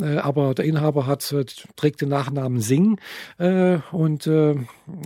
äh, 0.00 0.16
aber 0.16 0.54
der 0.54 0.64
Inhaber 0.64 1.06
hat 1.06 1.30
äh, 1.32 1.44
trägt 1.76 2.00
den 2.00 2.08
Nachnamen 2.08 2.60
Singh 2.60 3.00
äh, 3.38 3.78
und 3.92 4.26
äh, 4.26 4.56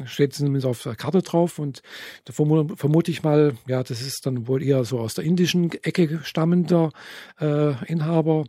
steht 0.04 0.34
zumindest 0.34 0.66
auf 0.66 0.82
der 0.82 0.94
Karte 0.94 1.22
drauf 1.22 1.58
und 1.58 1.82
da 2.24 2.32
vermute, 2.32 2.76
vermute 2.76 3.10
ich 3.10 3.22
mal, 3.22 3.54
ja, 3.66 3.82
das 3.82 4.00
ist 4.00 4.26
dann 4.26 4.48
wohl 4.48 4.62
eher 4.62 4.84
so 4.84 5.00
aus 5.00 5.14
der 5.14 5.24
indischen 5.24 5.70
Ecke 5.82 6.20
stammender 6.22 6.90
Inhaber 7.38 8.44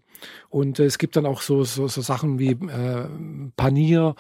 und 0.49 0.79
es 0.79 0.97
gibt 0.97 1.15
dann 1.15 1.25
auch 1.25 1.41
so, 1.41 1.63
so, 1.63 1.87
so 1.87 2.01
Sachen 2.01 2.39
wie 2.39 2.55
Panier 3.55 4.15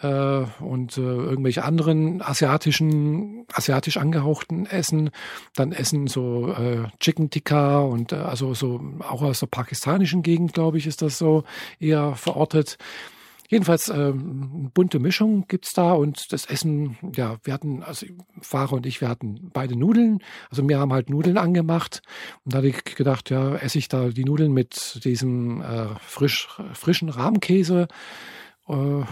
und 0.00 0.96
irgendwelche 0.96 1.64
anderen 1.64 2.22
asiatischen 2.22 2.83
asiatischen, 2.84 3.46
asiatisch 3.52 3.96
angehauchten 3.96 4.66
Essen. 4.66 5.10
Dann 5.54 5.72
Essen 5.72 6.06
so 6.06 6.52
äh, 6.52 6.84
Chicken 7.00 7.30
Tikka 7.30 7.80
und 7.80 8.12
äh, 8.12 8.16
also 8.16 8.54
so 8.54 8.80
auch 9.00 9.22
aus 9.22 9.40
der 9.40 9.46
pakistanischen 9.46 10.22
Gegend, 10.22 10.52
glaube 10.52 10.78
ich, 10.78 10.86
ist 10.86 11.02
das 11.02 11.18
so 11.18 11.44
eher 11.80 12.14
verortet. 12.16 12.78
Jedenfalls 13.50 13.88
ähm, 13.88 14.70
bunte 14.72 14.98
Mischung 14.98 15.46
gibt's 15.48 15.74
da 15.74 15.92
und 15.92 16.32
das 16.32 16.46
Essen, 16.46 16.96
ja, 17.14 17.36
wir 17.44 17.52
hatten, 17.52 17.82
also 17.82 18.06
Fahrer 18.40 18.72
und 18.72 18.86
ich, 18.86 19.00
wir 19.00 19.08
hatten 19.08 19.50
beide 19.52 19.76
Nudeln. 19.76 20.20
Also 20.50 20.66
wir 20.66 20.78
haben 20.78 20.92
halt 20.92 21.10
Nudeln 21.10 21.36
angemacht 21.36 22.02
und 22.44 22.54
da 22.54 22.58
hatte 22.58 22.68
ich 22.68 22.84
gedacht, 22.84 23.30
ja, 23.30 23.54
esse 23.56 23.78
ich 23.78 23.88
da 23.88 24.08
die 24.08 24.24
Nudeln 24.24 24.52
mit 24.52 25.04
diesem 25.04 25.60
äh, 25.60 25.88
frisch, 26.00 26.48
frischen 26.72 27.10
Rahmkäse 27.10 27.86
äh, 28.68 29.02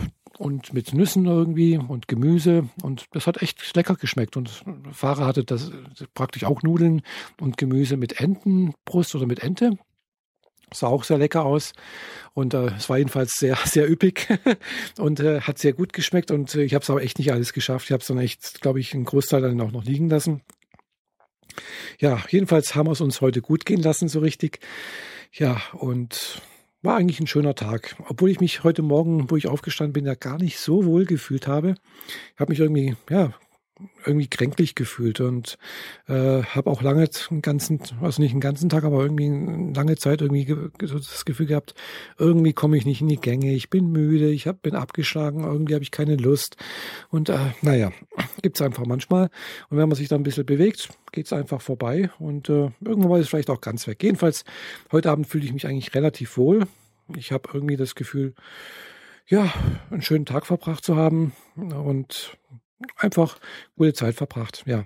und 0.42 0.72
mit 0.72 0.92
Nüssen 0.92 1.24
irgendwie 1.26 1.78
und 1.78 2.08
Gemüse 2.08 2.68
und 2.82 3.06
das 3.12 3.28
hat 3.28 3.40
echt 3.42 3.76
lecker 3.76 3.94
geschmeckt 3.94 4.36
und 4.36 4.64
Fahrer 4.90 5.24
hatte 5.24 5.44
das 5.44 5.70
praktisch 6.14 6.44
auch 6.44 6.62
Nudeln 6.62 7.02
und 7.40 7.56
Gemüse 7.56 7.96
mit 7.96 8.20
Entenbrust 8.20 9.14
oder 9.14 9.26
mit 9.26 9.40
Ente 9.40 9.78
sah 10.74 10.88
auch 10.88 11.04
sehr 11.04 11.18
lecker 11.18 11.44
aus 11.44 11.72
und 12.34 12.54
äh, 12.54 12.72
es 12.76 12.88
war 12.88 12.98
jedenfalls 12.98 13.34
sehr, 13.34 13.56
sehr 13.64 13.88
üppig 13.88 14.26
und 14.98 15.20
äh, 15.20 15.42
hat 15.42 15.58
sehr 15.58 15.74
gut 15.74 15.92
geschmeckt 15.92 16.32
und 16.32 16.54
äh, 16.56 16.62
ich 16.62 16.74
habe 16.74 16.82
es 16.82 16.90
aber 16.90 17.02
echt 17.02 17.18
nicht 17.18 17.30
alles 17.30 17.52
geschafft. 17.52 17.86
Ich 17.86 17.92
habe 17.92 18.00
es 18.00 18.08
dann 18.08 18.18
echt, 18.18 18.60
glaube 18.62 18.80
ich, 18.80 18.94
einen 18.94 19.04
Großteil 19.04 19.42
dann 19.42 19.60
auch 19.60 19.70
noch 19.70 19.84
liegen 19.84 20.08
lassen. 20.08 20.40
Ja, 21.98 22.24
jedenfalls 22.30 22.74
haben 22.74 22.86
wir 22.86 22.92
es 22.92 23.00
uns 23.00 23.20
heute 23.20 23.42
gut 23.42 23.66
gehen 23.66 23.82
lassen, 23.82 24.08
so 24.08 24.20
richtig. 24.20 24.60
Ja, 25.32 25.60
und 25.74 26.40
war 26.82 26.96
eigentlich 26.96 27.20
ein 27.20 27.26
schöner 27.26 27.54
Tag. 27.54 27.96
Obwohl 28.08 28.30
ich 28.30 28.40
mich 28.40 28.64
heute 28.64 28.82
Morgen, 28.82 29.30
wo 29.30 29.36
ich 29.36 29.46
aufgestanden 29.46 29.92
bin, 29.92 30.06
ja 30.06 30.14
gar 30.14 30.38
nicht 30.38 30.58
so 30.58 30.84
wohl 30.84 31.04
gefühlt 31.04 31.46
habe. 31.46 31.76
Ich 32.34 32.40
habe 32.40 32.50
mich 32.50 32.60
irgendwie, 32.60 32.96
ja, 33.08 33.32
irgendwie 34.04 34.28
kränklich 34.28 34.74
gefühlt 34.74 35.20
und 35.20 35.58
äh, 36.08 36.42
habe 36.42 36.70
auch 36.70 36.82
lange 36.82 37.08
einen 37.30 37.42
ganzen, 37.42 37.80
also 38.00 38.20
nicht 38.20 38.32
einen 38.32 38.40
ganzen 38.40 38.68
Tag, 38.68 38.84
aber 38.84 39.02
irgendwie 39.02 39.26
eine 39.26 39.72
lange 39.72 39.96
Zeit 39.96 40.20
irgendwie 40.20 40.46
so 40.86 40.98
das 40.98 41.24
Gefühl 41.24 41.46
gehabt, 41.46 41.74
irgendwie 42.18 42.52
komme 42.52 42.76
ich 42.76 42.86
nicht 42.86 43.00
in 43.00 43.08
die 43.08 43.20
Gänge, 43.20 43.52
ich 43.52 43.70
bin 43.70 43.90
müde, 43.90 44.30
ich 44.30 44.46
hab, 44.46 44.62
bin 44.62 44.74
abgeschlagen, 44.74 45.44
irgendwie 45.44 45.74
habe 45.74 45.84
ich 45.84 45.90
keine 45.90 46.16
Lust 46.16 46.56
und 47.10 47.28
äh, 47.28 47.38
naja, 47.62 47.92
gibt's 48.42 48.62
einfach 48.62 48.86
manchmal 48.86 49.30
und 49.70 49.78
wenn 49.78 49.88
man 49.88 49.96
sich 49.96 50.08
da 50.08 50.16
ein 50.16 50.22
bisschen 50.22 50.46
bewegt, 50.46 50.88
geht's 51.12 51.32
einfach 51.32 51.60
vorbei 51.60 52.10
und 52.18 52.48
äh, 52.48 52.70
irgendwann 52.84 53.20
ist 53.20 53.26
es 53.26 53.28
vielleicht 53.30 53.50
auch 53.50 53.60
ganz 53.60 53.86
weg. 53.86 54.02
Jedenfalls, 54.02 54.44
heute 54.90 55.10
Abend 55.10 55.26
fühle 55.26 55.44
ich 55.44 55.52
mich 55.52 55.66
eigentlich 55.66 55.94
relativ 55.94 56.36
wohl. 56.36 56.66
Ich 57.16 57.32
habe 57.32 57.50
irgendwie 57.52 57.76
das 57.76 57.94
Gefühl, 57.94 58.34
ja, 59.26 59.52
einen 59.90 60.02
schönen 60.02 60.26
Tag 60.26 60.46
verbracht 60.46 60.84
zu 60.84 60.96
haben 60.96 61.32
und 61.56 62.36
einfach 62.96 63.38
gute 63.76 63.92
Zeit 63.94 64.14
verbracht. 64.16 64.62
Ja, 64.66 64.84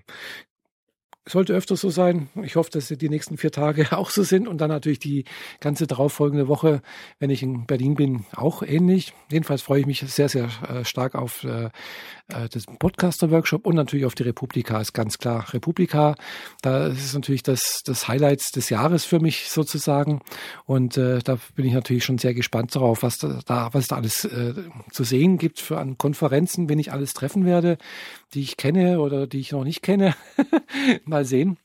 sollte 1.28 1.54
öfter 1.54 1.76
so 1.76 1.90
sein. 1.90 2.28
Ich 2.42 2.56
hoffe, 2.56 2.71
dass 2.71 2.88
die 2.88 3.09
nächsten 3.09 3.37
vier 3.37 3.50
Tage 3.50 3.87
auch 3.97 4.11
so 4.11 4.23
sind 4.23 4.49
und 4.49 4.61
dann 4.61 4.71
natürlich 4.71 4.99
die 4.99 5.25
ganze 5.61 5.87
darauffolgende 5.87 6.49
Woche, 6.49 6.83
wenn 7.18 7.30
ich 7.30 7.42
in 7.42 7.66
Berlin 7.66 7.95
bin, 7.95 8.25
auch 8.35 8.62
ähnlich. 8.62 9.12
Jedenfalls 9.30 9.62
freue 9.62 9.80
ich 9.80 9.87
mich 9.87 10.00
sehr, 10.00 10.28
sehr 10.28 10.49
äh, 10.68 10.85
stark 10.85 11.14
auf 11.14 11.45
äh, 11.45 11.71
äh, 12.28 12.49
das 12.49 12.66
Podcaster-Workshop 12.66 13.66
und 13.66 13.75
natürlich 13.75 14.06
auf 14.06 14.14
die 14.14 14.25
Republika, 14.25 14.80
ist 14.80 14.92
ganz 14.92 15.18
klar. 15.18 15.47
Republika, 15.52 16.14
da 16.62 16.87
ist 16.88 17.14
natürlich 17.14 17.42
das, 17.42 17.83
das 17.85 18.09
Highlight 18.09 18.42
des 18.54 18.71
Jahres 18.71 19.04
für 19.04 19.21
mich 19.21 19.49
sozusagen 19.49 20.21
und 20.64 20.97
äh, 20.97 21.21
da 21.21 21.38
bin 21.54 21.66
ich 21.66 21.73
natürlich 21.73 22.04
schon 22.04 22.18
sehr 22.18 22.35
gespannt 22.35 22.75
darauf, 22.75 23.02
was 23.02 23.18
da, 23.18 23.71
was 23.73 23.88
da 23.88 23.97
alles 23.97 24.25
äh, 24.25 24.54
zu 24.90 25.04
sehen 25.04 25.38
gibt 25.38 25.61
für 25.61 25.78
an 25.78 25.99
Konferenzen, 25.99 26.68
wenn 26.68 26.78
ich 26.78 26.92
alles 26.92 27.14
treffen 27.14 27.45
werde, 27.45 27.78
die 28.35 28.42
ich 28.42 28.56
kenne 28.56 29.00
oder 29.00 29.26
die 29.26 29.40
ich 29.40 29.52
noch 29.52 29.64
nicht 29.64 29.83
kenne. 29.83 30.14
mal 31.16 31.25
sehen. 31.25 31.56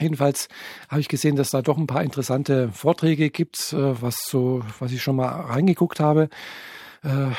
Jedenfalls 0.00 0.48
habe 0.88 1.00
ich 1.00 1.08
gesehen, 1.08 1.36
dass 1.36 1.50
da 1.50 1.62
doch 1.62 1.76
ein 1.76 1.86
paar 1.86 2.02
interessante 2.02 2.70
Vorträge 2.72 3.30
gibt, 3.30 3.72
äh, 3.72 4.02
was 4.02 4.24
so, 4.26 4.62
was 4.78 4.92
ich 4.92 5.02
schon 5.02 5.16
mal 5.16 5.28
reingeguckt 5.28 6.00
habe. 6.00 6.30
Äh, 7.02 7.30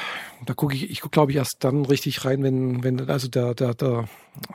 da 0.45 0.53
gucke 0.55 0.75
ich, 0.75 0.89
ich 0.89 1.01
gucke 1.01 1.13
glaube 1.13 1.31
ich 1.31 1.37
erst 1.37 1.57
dann 1.59 1.85
richtig 1.85 2.23
rein, 2.23 2.43
wenn, 2.43 2.83
wenn 2.83 3.09
also 3.09 3.27
der, 3.27 3.53
der, 3.55 3.73
der 3.73 4.07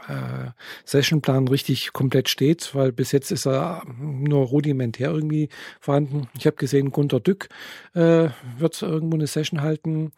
äh, 0.08 0.50
Sessionplan 0.84 1.48
richtig 1.48 1.92
komplett 1.92 2.28
steht, 2.28 2.74
weil 2.74 2.90
bis 2.92 3.12
jetzt 3.12 3.30
ist 3.30 3.46
er 3.46 3.82
nur 3.98 4.46
rudimentär 4.46 5.10
irgendwie 5.10 5.48
vorhanden. 5.80 6.28
Ich 6.38 6.46
habe 6.46 6.56
gesehen, 6.56 6.90
Gunter 6.90 7.20
Dück 7.20 7.48
wird 7.92 8.82
irgendwo 8.82 9.16
eine 9.16 9.26
Session 9.26 9.60
halten. 9.62 10.12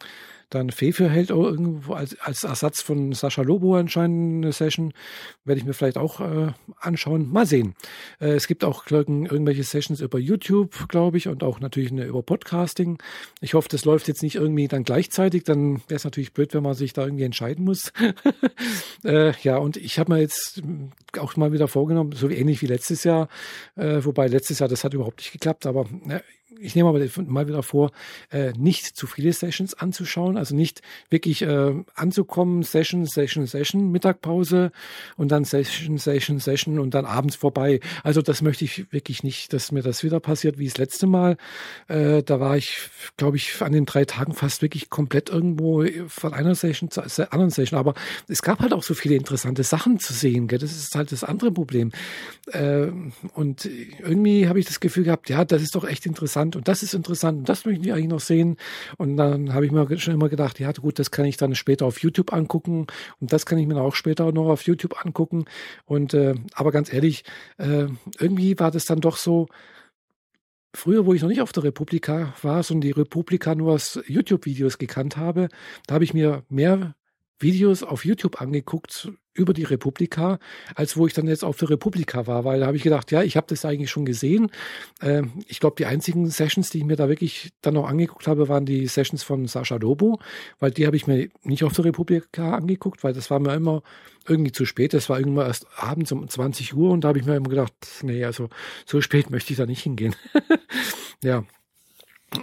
Dann 0.51 0.71
Fefe 0.71 1.09
hält 1.09 1.31
auch 1.31 1.45
irgendwo 1.45 1.95
als, 1.95 2.19
als 2.21 2.45
Ersatz 2.45 2.81
von 2.81 3.13
Sascha 3.13 3.43
Lobo 3.43 3.77
anscheinend 3.77 4.45
eine 4.45 4.53
Session. 4.53 4.93
Werde 5.45 5.61
ich 5.61 5.67
mir 5.67 5.75
vielleicht 5.75 5.99
auch 5.99 6.21
äh, 6.21 6.53
anschauen. 6.81 7.31
Mal 7.31 7.47
sehen. 7.47 7.75
Äh, 8.21 8.31
es 8.31 8.47
gibt 8.47 8.65
auch 8.65 8.85
irgendwelche 8.91 9.63
Sessions 9.65 10.01
über 10.01 10.19
YouTube, 10.19 10.89
glaube 10.89 11.19
ich, 11.19 11.29
und 11.29 11.43
auch 11.43 11.61
natürlich 11.61 11.93
eine 11.93 12.05
über 12.05 12.23
Podcasting. 12.23 12.99
Ich 13.41 13.55
hoffe, 13.55 13.69
das 13.69 13.85
läuft 13.85 14.09
jetzt 14.09 14.23
nicht 14.23 14.37
irgendwie 14.37 14.69
dann 14.69 14.85
gleichzeitig. 14.85 15.45
Dann 15.45 15.77
wäre 15.89 15.97
es 15.97 16.05
natürlich 16.05 16.33
blöd, 16.33 16.55
wenn 16.55 16.63
man 16.63 16.75
sich 16.75 16.93
da 16.93 17.05
irgendwie 17.05 17.25
entscheiden 17.25 17.65
muss. 17.65 17.93
äh, 19.05 19.33
ja, 19.43 19.59
und 19.59 19.77
ich 19.77 19.99
habe 19.99 20.13
mir 20.13 20.21
jetzt 20.21 20.63
auch 21.19 21.37
mal 21.37 21.53
wieder 21.53 21.69
vorgenommen, 21.69 22.13
so 22.13 22.29
ähnlich 22.29 22.63
wie 22.63 22.67
letztes 22.67 23.05
Jahr, 23.05 23.29
äh, 23.77 24.05
wobei 24.05 24.27
letztes 24.29 24.59
Jahr 24.59 24.69
das 24.69 24.85
hat 24.85 24.95
überhaupt 24.95 25.19
nicht 25.19 25.33
geklappt, 25.33 25.67
aber 25.67 25.87
äh, 26.09 26.21
ich 26.61 26.75
nehme 26.75 26.89
aber 26.89 27.01
mal 27.27 27.47
wieder 27.47 27.63
vor, 27.63 27.91
äh, 28.31 28.53
nicht 28.53 28.87
zu 28.97 29.07
viele 29.07 29.33
Sessions 29.33 29.75
anzuschauen, 29.75 30.37
also 30.37 30.55
nicht 30.55 30.83
wirklich 31.11 31.43
äh, 31.43 31.75
anzukommen, 31.95 32.63
Session, 32.63 33.05
Session, 33.07 33.47
Session, 33.47 33.91
Mittagpause 33.91 34.73
und 35.17 35.31
dann 35.31 35.45
Session, 35.45 35.99
Session, 35.99 36.39
Session 36.39 36.79
und 36.79 36.95
dann 36.95 37.05
abends 37.05 37.37
vorbei. 37.37 37.81
Also 38.03 38.23
das 38.23 38.43
möchte 38.43 38.65
ich 38.65 38.91
wirklich 38.93 39.23
nicht, 39.23 39.53
dass 39.53 39.73
mir 39.73 39.83
das 39.83 40.03
wieder 40.03 40.21
passiert 40.21 40.59
wie 40.59 40.67
das 40.67 40.79
letzte 40.79 41.07
Mal. 41.07 41.37
Äh, 41.89 42.23
da 42.23 42.41
war 42.41 42.57
ich, 42.57 42.79
glaube 43.17 43.37
ich, 43.37 43.61
an 43.61 43.73
den 43.73 43.87
drei 43.87 44.05
Tagen 44.05 44.33
fast 44.33 44.63
wirklich 44.63 44.91
komplett 44.91 45.29
irgendwo 45.29 45.85
von 46.09 46.33
einer 46.33 46.55
Session 46.55 46.91
zur 46.91 47.05
anderen 47.33 47.51
Session. 47.51 47.79
Aber 47.79 47.95
es 48.27 48.43
gab 48.43 48.61
halt 48.61 48.73
auch 48.73 48.83
so 48.83 48.95
viele 48.95 49.17
interessante 49.17 49.63
Sachen 49.63 49.99
zu 49.99 50.13
sehen. 50.13 50.49
Gell? 50.49 50.59
Das 50.59 50.73
ist 50.73 50.95
halt 50.95 51.13
das 51.13 51.25
andere 51.25 51.53
Problem. 51.53 51.93
Äh, 52.53 52.89
und 53.35 53.67
irgendwie 53.67 54.49
habe 54.49 54.59
ich 54.59 54.67
das 54.67 54.81
Gefühl 54.81 55.05
gehabt, 55.05 55.29
ja, 55.29 55.45
das 55.45 55.63
ist 55.63 55.75
doch 55.75 55.85
echt 55.85 56.07
interessant 56.07 56.48
interessant 56.49 56.57
und 56.57 56.69
das 56.69 56.83
ist 56.83 56.95
interessant 56.95 57.39
und 57.39 57.49
das 57.49 57.65
möchte 57.65 57.87
ich 57.87 57.93
eigentlich 57.93 58.09
noch 58.09 58.21
sehen. 58.21 58.57
Und 58.97 59.17
dann 59.17 59.55
habe 59.55 59.67
ich 59.67 59.73
mir 59.73 59.99
schon 59.99 60.15
immer 60.15 60.29
gedacht, 60.29 60.59
ja 60.61 60.73
gut, 60.73 60.99
das 60.99 61.11
kann 61.11 61.25
ich 61.25 61.37
dann 61.37 61.55
später 61.55 61.87
auf 61.87 62.01
YouTube 62.01 62.33
angucken 62.33 62.87
und 63.21 63.33
das 63.33 63.47
kann 63.47 63.59
ich 63.59 63.67
mir 63.67 63.81
auch 63.81 63.95
später 63.95 64.33
noch 64.33 64.49
auf 64.49 64.63
YouTube 64.63 65.05
angucken. 65.05 65.45
Und 65.85 66.15
äh, 66.15 66.35
aber 66.55 66.73
ganz 66.73 66.93
ehrlich, 66.93 67.25
äh, 67.59 67.87
irgendwie 68.19 68.59
war 68.59 68.71
das 68.71 68.87
dann 68.87 69.01
doch 69.01 69.17
so, 69.17 69.47
Früher, 70.75 71.07
wo 71.07 71.15
ich 71.15 71.23
noch 71.23 71.31
nicht 71.31 71.41
auf 71.41 71.51
der 71.51 71.65
Republika 71.65 72.35
war, 72.43 72.63
sondern 72.63 72.83
die 72.83 72.91
Republika 72.91 73.55
nur 73.55 73.73
aus 73.73 73.99
YouTube-Videos 74.07 74.77
gekannt 74.77 75.17
habe, 75.17 75.49
da 75.87 75.95
habe 75.95 76.05
ich 76.05 76.13
mir 76.13 76.45
mehr 76.51 76.95
Videos 77.41 77.83
auf 77.83 78.05
YouTube 78.05 78.41
angeguckt 78.43 79.11
über 79.39 79.55
die 79.55 79.65
Republika, 79.65 80.39
als 80.75 80.97
wo 80.97 81.07
ich 81.07 81.15
dann 81.15 81.29
jetzt 81.29 81.45
auf 81.45 81.57
der 81.57 81.71
Republika 81.71 82.27
war, 82.27 82.45
weil 82.45 82.61
da 82.61 82.67
habe 82.67 82.77
ich 82.77 82.83
gedacht, 82.83 83.11
ja, 83.13 83.23
ich 83.23 83.37
habe 83.37 83.47
das 83.49 83.65
eigentlich 83.65 83.91
schon 83.91 84.05
gesehen. 84.05 84.51
Ähm, 85.01 85.33
ich 85.47 85.61
glaube, 85.61 85.77
die 85.79 85.87
einzigen 85.87 86.29
Sessions, 86.29 86.71
die 86.71 86.79
ich 86.79 86.85
mir 86.85 86.97
da 86.97 87.09
wirklich 87.09 87.53
dann 87.63 87.75
noch 87.75 87.89
angeguckt 87.89 88.27
habe, 88.27 88.49
waren 88.49 88.67
die 88.67 88.87
Sessions 88.87 89.23
von 89.23 89.47
Sascha 89.47 89.77
Lobo, 89.77 90.19
weil 90.59 90.73
die 90.73 90.87
habe 90.87 90.97
ich 90.97 91.07
mir 91.07 91.29
nicht 91.43 91.65
auf 91.65 91.73
der 91.73 91.87
Republika 91.87 92.55
angeguckt, 92.55 93.05
weil 93.05 93.13
das 93.13 93.31
war 93.31 93.39
mir 93.39 93.55
immer 93.55 93.83
irgendwie 94.27 94.53
zu 94.53 94.65
spät. 94.65 94.93
Das 94.93 95.09
war 95.09 95.19
irgendwann 95.19 95.47
erst 95.47 95.67
abends 95.77 96.13
um 96.13 96.29
20 96.29 96.75
Uhr 96.75 96.91
und 96.91 97.03
da 97.03 97.09
habe 97.09 97.19
ich 97.19 97.25
mir 97.25 97.37
immer 97.37 97.49
gedacht, 97.49 97.73
nee, 98.03 98.25
also 98.25 98.49
so 98.85 99.01
spät 99.01 99.31
möchte 99.31 99.53
ich 99.53 99.57
da 99.57 99.67
nicht 99.67 99.83
hingehen. 99.83 100.15
ja, 101.23 101.45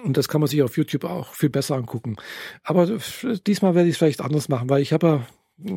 und 0.04 0.18
das 0.18 0.28
kann 0.28 0.42
man 0.42 0.48
sich 0.48 0.64
auf 0.64 0.78
YouTube 0.78 1.04
auch 1.04 1.34
viel 1.34 1.50
besser 1.50 1.75
angucken. 1.75 2.16
Aber 2.64 3.00
diesmal 3.46 3.75
werde 3.75 3.88
ich 3.88 3.94
es 3.94 3.98
vielleicht 3.98 4.22
anders 4.22 4.50
machen, 4.50 4.70
weil 4.70 4.82
ich 4.82 4.94
habe 4.94 5.08
ja 5.08 5.28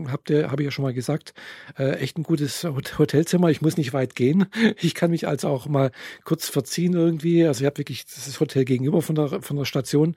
habt 0.09 0.31
ihr, 0.31 0.51
habe 0.51 0.63
ich 0.63 0.67
ja 0.67 0.71
schon 0.71 0.85
mal 0.85 0.95
gesagt, 0.95 1.35
äh, 1.79 1.97
echt 1.99 2.19
ein 2.19 2.23
gutes 2.23 2.65
Hotelzimmer. 2.65 3.51
Ich 3.51 3.63
muss 3.63 3.77
nicht 3.77 3.93
weit 3.93 4.15
gehen. 4.15 4.47
Ich 4.81 4.95
kann 4.95 5.11
mich 5.11 5.27
also 5.27 5.49
auch 5.49 5.67
mal 5.67 5.91
kurz 6.25 6.49
verziehen 6.49 6.95
irgendwie. 6.95 7.45
Also 7.45 7.63
ich 7.63 7.67
habe 7.67 7.79
wirklich 7.79 8.05
das 8.07 8.39
Hotel 8.41 8.65
gegenüber 8.65 9.03
von 9.03 9.15
der 9.15 9.43
von 9.43 9.57
der 9.57 9.65
Station 9.65 10.17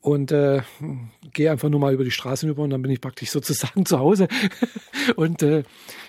und 0.00 0.32
äh, 0.32 0.62
gehe 1.32 1.50
einfach 1.50 1.68
nur 1.68 1.80
mal 1.80 1.92
über 1.92 2.04
die 2.04 2.10
Straße 2.10 2.46
rüber 2.46 2.62
und 2.62 2.70
dann 2.70 2.82
bin 2.82 2.90
ich 2.90 3.00
praktisch 3.00 3.30
sozusagen 3.32 3.86
zu 3.86 3.98
Hause. 3.98 4.28
und 5.16 5.42
äh, 5.42 5.64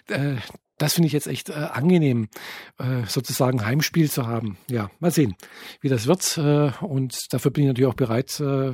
äh, 0.07 0.37
das 0.79 0.93
finde 0.93 1.07
ich 1.07 1.13
jetzt 1.13 1.27
echt 1.27 1.49
äh, 1.49 1.53
angenehm, 1.53 2.29
äh, 2.77 3.05
sozusagen 3.05 3.65
Heimspiel 3.65 4.09
zu 4.09 4.25
haben. 4.25 4.57
Ja, 4.69 4.89
mal 4.99 5.11
sehen, 5.11 5.35
wie 5.81 5.89
das 5.89 6.07
wird. 6.07 6.37
Äh, 6.37 6.71
und 6.83 7.17
dafür 7.33 7.51
bin 7.51 7.65
ich 7.65 7.67
natürlich 7.67 7.89
auch 7.89 7.95
bereit, 7.95 8.39
äh, 8.39 8.71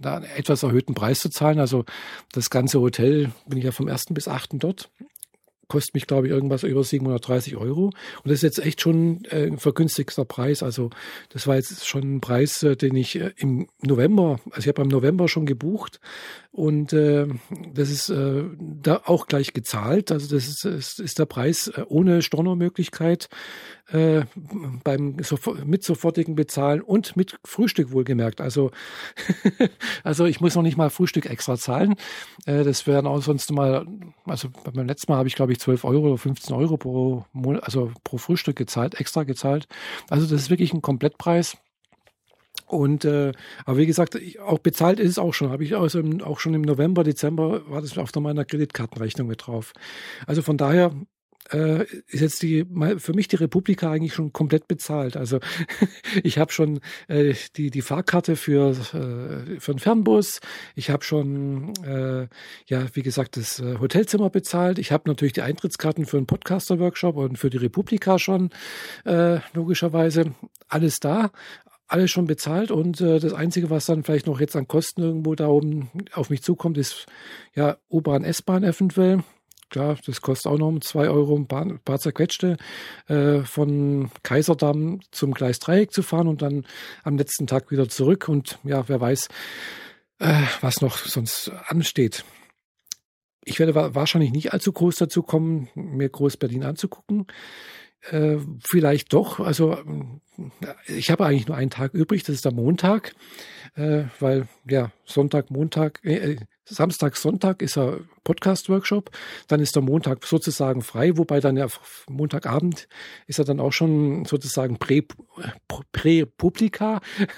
da 0.00 0.16
einen 0.16 0.24
etwas 0.24 0.62
erhöhten 0.62 0.94
Preis 0.94 1.20
zu 1.20 1.28
zahlen. 1.28 1.60
Also 1.60 1.84
das 2.32 2.48
ganze 2.48 2.80
Hotel 2.80 3.30
bin 3.46 3.58
ich 3.58 3.64
ja 3.64 3.72
vom 3.72 3.88
ersten 3.88 4.14
bis 4.14 4.26
achten 4.26 4.58
dort. 4.58 4.90
Kostet 5.68 5.94
mich, 5.94 6.06
glaube 6.06 6.26
ich, 6.26 6.32
irgendwas 6.32 6.62
über 6.62 6.84
730 6.84 7.56
Euro. 7.56 7.86
Und 7.86 7.94
das 8.24 8.34
ist 8.34 8.42
jetzt 8.42 8.58
echt 8.58 8.80
schon 8.80 9.24
äh, 9.26 9.46
ein 9.46 9.58
vergünstigster 9.58 10.24
Preis. 10.24 10.62
Also 10.62 10.90
das 11.30 11.46
war 11.46 11.56
jetzt 11.56 11.86
schon 11.86 12.16
ein 12.16 12.20
Preis, 12.20 12.62
äh, 12.62 12.76
den 12.76 12.96
ich 12.96 13.16
äh, 13.16 13.32
im 13.36 13.68
November, 13.82 14.40
also 14.50 14.60
ich 14.60 14.68
habe 14.68 14.82
im 14.82 14.88
November 14.88 15.28
schon 15.28 15.46
gebucht 15.46 16.00
und 16.52 16.92
äh, 16.92 17.26
das 17.72 17.90
ist 17.90 18.10
äh, 18.10 18.44
da 18.58 19.02
auch 19.04 19.26
gleich 19.26 19.52
gezahlt. 19.52 20.12
Also 20.12 20.34
das 20.34 20.46
ist, 20.46 20.64
ist, 20.64 21.00
ist 21.00 21.18
der 21.18 21.26
Preis 21.26 21.70
ohne 21.88 22.22
Stornomöglichkeit 22.22 23.28
äh, 23.90 24.22
beim 24.82 25.16
mit 25.64 25.84
sofortigen 25.84 26.34
Bezahlen 26.34 26.80
und 26.80 27.16
mit 27.16 27.38
Frühstück 27.44 27.92
wohlgemerkt. 27.92 28.40
Also 28.40 28.70
also 30.04 30.24
ich 30.24 30.40
muss 30.40 30.54
noch 30.54 30.62
nicht 30.62 30.76
mal 30.76 30.90
Frühstück 30.90 31.26
extra 31.26 31.56
zahlen. 31.56 31.94
Äh, 32.46 32.64
das 32.64 32.86
wären 32.86 33.06
auch 33.06 33.22
sonst 33.22 33.52
mal, 33.52 33.86
also 34.24 34.48
beim 34.72 34.86
letzten 34.86 35.12
Mal 35.12 35.18
habe 35.18 35.28
ich 35.28 35.34
glaube 35.34 35.52
ich 35.52 35.60
12 35.60 35.84
Euro 35.84 36.08
oder 36.08 36.18
15 36.18 36.54
Euro 36.54 36.76
pro 36.76 37.24
Monat, 37.32 37.64
also 37.64 37.92
pro 38.04 38.18
Frühstück 38.18 38.56
gezahlt, 38.56 38.94
extra 39.00 39.24
gezahlt. 39.24 39.66
Also 40.08 40.26
das 40.26 40.42
ist 40.42 40.50
wirklich 40.50 40.72
ein 40.72 40.82
Komplettpreis. 40.82 41.58
Und 42.66 43.04
äh, 43.04 43.32
aber 43.66 43.76
wie 43.76 43.86
gesagt, 43.86 44.18
auch 44.40 44.58
bezahlt 44.58 44.98
ist 44.98 45.10
es 45.10 45.18
auch 45.18 45.34
schon. 45.34 45.50
Habe 45.50 45.64
ich 45.64 45.76
also 45.76 46.00
im, 46.00 46.22
auch 46.22 46.40
schon 46.40 46.54
im 46.54 46.62
November, 46.62 47.04
Dezember 47.04 47.68
war 47.68 47.82
das 47.82 47.98
auf 47.98 48.14
meiner 48.14 48.44
Kreditkartenrechnung 48.44 49.28
mit 49.28 49.46
drauf. 49.46 49.72
Also 50.26 50.40
von 50.40 50.56
daher 50.56 50.92
äh, 51.52 51.84
ist 52.08 52.20
jetzt 52.20 52.42
die 52.42 52.66
für 52.98 53.12
mich 53.12 53.28
die 53.28 53.36
Republika 53.36 53.90
eigentlich 53.90 54.14
schon 54.14 54.32
komplett 54.32 54.68
bezahlt. 54.68 55.16
Also 55.16 55.40
ich 56.22 56.38
habe 56.38 56.52
schon 56.52 56.80
äh, 57.08 57.34
die 57.56 57.70
die 57.70 57.82
Fahrkarte 57.82 58.36
für 58.36 58.70
äh, 58.70 59.60
für 59.60 59.72
den 59.72 59.78
Fernbus. 59.78 60.40
Ich 60.74 60.90
habe 60.90 61.04
schon 61.04 61.74
äh, 61.84 62.28
ja 62.66 62.86
wie 62.94 63.02
gesagt 63.02 63.36
das 63.36 63.60
äh, 63.60 63.78
Hotelzimmer 63.78 64.30
bezahlt. 64.30 64.78
Ich 64.78 64.92
habe 64.92 65.04
natürlich 65.06 65.34
die 65.34 65.42
Eintrittskarten 65.42 66.06
für 66.06 66.16
den 66.16 66.26
Podcaster 66.26 66.78
Workshop 66.78 67.16
und 67.16 67.38
für 67.38 67.50
die 67.50 67.58
Republika 67.58 68.18
schon 68.18 68.50
äh, 69.04 69.38
logischerweise 69.54 70.34
alles 70.68 71.00
da 71.00 71.30
alles 71.86 72.10
schon 72.10 72.26
bezahlt 72.26 72.70
und 72.70 73.00
äh, 73.00 73.20
das 73.20 73.34
Einzige, 73.34 73.70
was 73.70 73.86
dann 73.86 74.04
vielleicht 74.04 74.26
noch 74.26 74.40
jetzt 74.40 74.56
an 74.56 74.66
Kosten 74.66 75.02
irgendwo 75.02 75.34
da 75.34 75.48
oben 75.48 75.90
auf 76.12 76.30
mich 76.30 76.42
zukommt, 76.42 76.78
ist 76.78 77.06
ja 77.54 77.76
U-Bahn, 77.90 78.24
S-Bahn 78.24 78.64
eventuell. 78.64 79.22
Klar, 79.74 79.98
das 80.06 80.20
kostet 80.20 80.52
auch 80.52 80.56
noch 80.56 80.68
um 80.68 80.80
zwei 80.82 81.08
Euro 81.08 81.34
ein 81.34 81.48
paar, 81.48 81.66
paar 81.84 81.98
zerquetschte, 81.98 82.58
äh, 83.08 83.40
von 83.40 84.08
Kaiserdamm 84.22 85.00
zum 85.10 85.34
Gleis 85.34 85.58
Dreieck 85.58 85.92
zu 85.92 86.04
fahren 86.04 86.28
und 86.28 86.42
dann 86.42 86.64
am 87.02 87.18
letzten 87.18 87.48
Tag 87.48 87.72
wieder 87.72 87.88
zurück 87.88 88.28
und 88.28 88.60
ja, 88.62 88.88
wer 88.88 89.00
weiß, 89.00 89.26
äh, 90.20 90.42
was 90.60 90.80
noch 90.80 90.96
sonst 90.98 91.50
ansteht. 91.66 92.24
Ich 93.44 93.58
werde 93.58 93.74
wahrscheinlich 93.96 94.30
nicht 94.30 94.52
allzu 94.52 94.72
groß 94.72 94.94
dazu 94.94 95.24
kommen, 95.24 95.68
mir 95.74 96.08
Groß-Berlin 96.08 96.62
anzugucken. 96.62 97.26
Äh, 98.10 98.36
vielleicht 98.62 99.12
doch. 99.12 99.40
Also 99.40 99.78
ich 100.86 101.10
habe 101.10 101.24
eigentlich 101.24 101.46
nur 101.46 101.56
einen 101.56 101.70
Tag 101.70 101.94
übrig, 101.94 102.22
das 102.22 102.34
ist 102.34 102.44
der 102.44 102.52
Montag, 102.52 103.14
äh, 103.76 104.04
weil 104.20 104.46
ja 104.68 104.90
Sonntag, 105.04 105.50
Montag, 105.50 106.00
äh, 106.04 106.32
äh 106.32 106.36
Samstag, 106.66 107.14
Sonntag 107.16 107.60
ist 107.60 107.76
er 107.76 108.00
Podcast-Workshop, 108.24 109.10
dann 109.48 109.60
ist 109.60 109.76
der 109.76 109.82
Montag 109.82 110.24
sozusagen 110.24 110.80
frei, 110.80 111.18
wobei 111.18 111.40
dann 111.40 111.58
ja 111.58 111.66
Montagabend 112.08 112.88
ist 113.26 113.38
er 113.38 113.44
dann 113.44 113.60
auch 113.60 113.72
schon 113.72 114.24
sozusagen 114.24 114.78
Prä-Publika. 114.78 115.82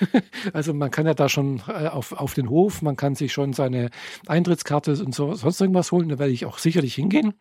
also 0.53 0.75
man 0.75 0.93
kann 0.93 1.07
ja 1.07 1.15
da 1.15 1.29
schon 1.29 1.61
äh, 1.67 1.89
auf, 1.89 2.13
auf 2.13 2.35
den 2.35 2.49
Hof, 2.49 2.83
man 2.83 2.95
kann 2.95 3.17
sich 3.17 3.33
schon 3.33 3.53
seine 3.53 3.91
Eintrittskarte 4.29 4.93
und 4.93 5.13
so 5.13 5.35
sonst 5.35 5.61
irgendwas 5.61 5.91
holen, 5.91 6.09
da 6.09 6.21
werde 6.21 6.33
ich 6.33 6.47
auch 6.47 6.59
sicherlich 6.59 6.95
hingehen 6.95 7.35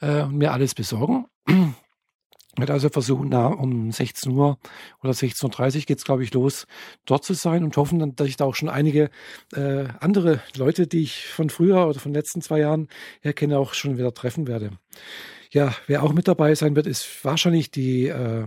äh, 0.00 0.22
und 0.22 0.38
mir 0.38 0.52
alles 0.52 0.74
besorgen. 0.74 1.26
Werde 2.56 2.72
also 2.72 2.88
versuchen, 2.88 3.30
da 3.30 3.48
um 3.48 3.90
16 3.90 4.32
Uhr 4.32 4.58
oder 5.02 5.12
16.30 5.12 5.76
Uhr 5.76 5.82
geht's, 5.82 6.04
glaube 6.04 6.22
ich, 6.22 6.32
los, 6.34 6.66
dort 7.06 7.24
zu 7.24 7.34
sein 7.34 7.64
und 7.64 7.76
hoffen, 7.76 8.14
dass 8.14 8.28
ich 8.28 8.36
da 8.36 8.44
auch 8.44 8.54
schon 8.54 8.68
einige 8.68 9.10
äh, 9.52 9.86
andere 10.00 10.40
Leute, 10.56 10.86
die 10.86 11.02
ich 11.02 11.26
von 11.26 11.50
früher 11.50 11.86
oder 11.88 11.98
von 11.98 12.12
den 12.12 12.20
letzten 12.20 12.42
zwei 12.42 12.60
Jahren 12.60 12.88
her 13.20 13.34
auch 13.58 13.74
schon 13.74 13.98
wieder 13.98 14.14
treffen 14.14 14.46
werde. 14.46 14.70
Ja, 15.50 15.74
wer 15.86 16.02
auch 16.02 16.12
mit 16.12 16.26
dabei 16.26 16.54
sein 16.54 16.74
wird, 16.74 16.86
ist 16.86 17.24
wahrscheinlich 17.24 17.70
die 17.70 18.08
äh, 18.08 18.46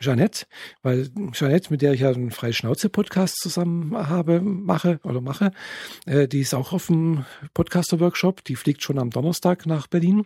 Jeanette, 0.00 0.46
weil 0.82 1.08
Jeanette, 1.32 1.70
mit 1.70 1.82
der 1.82 1.92
ich 1.92 2.00
ja 2.00 2.10
einen 2.10 2.30
freie 2.30 2.52
Schnauze 2.52 2.88
Podcast 2.88 3.36
zusammen 3.36 3.96
habe, 3.96 4.40
mache 4.40 5.00
oder 5.02 5.20
mache, 5.20 5.50
äh, 6.06 6.28
die 6.28 6.40
ist 6.40 6.54
auch 6.54 6.72
auf 6.72 6.86
dem 6.86 7.24
Podcaster 7.54 8.00
Workshop. 8.00 8.44
Die 8.44 8.56
fliegt 8.56 8.82
schon 8.82 8.98
am 8.98 9.10
Donnerstag 9.10 9.66
nach 9.66 9.86
Berlin 9.86 10.24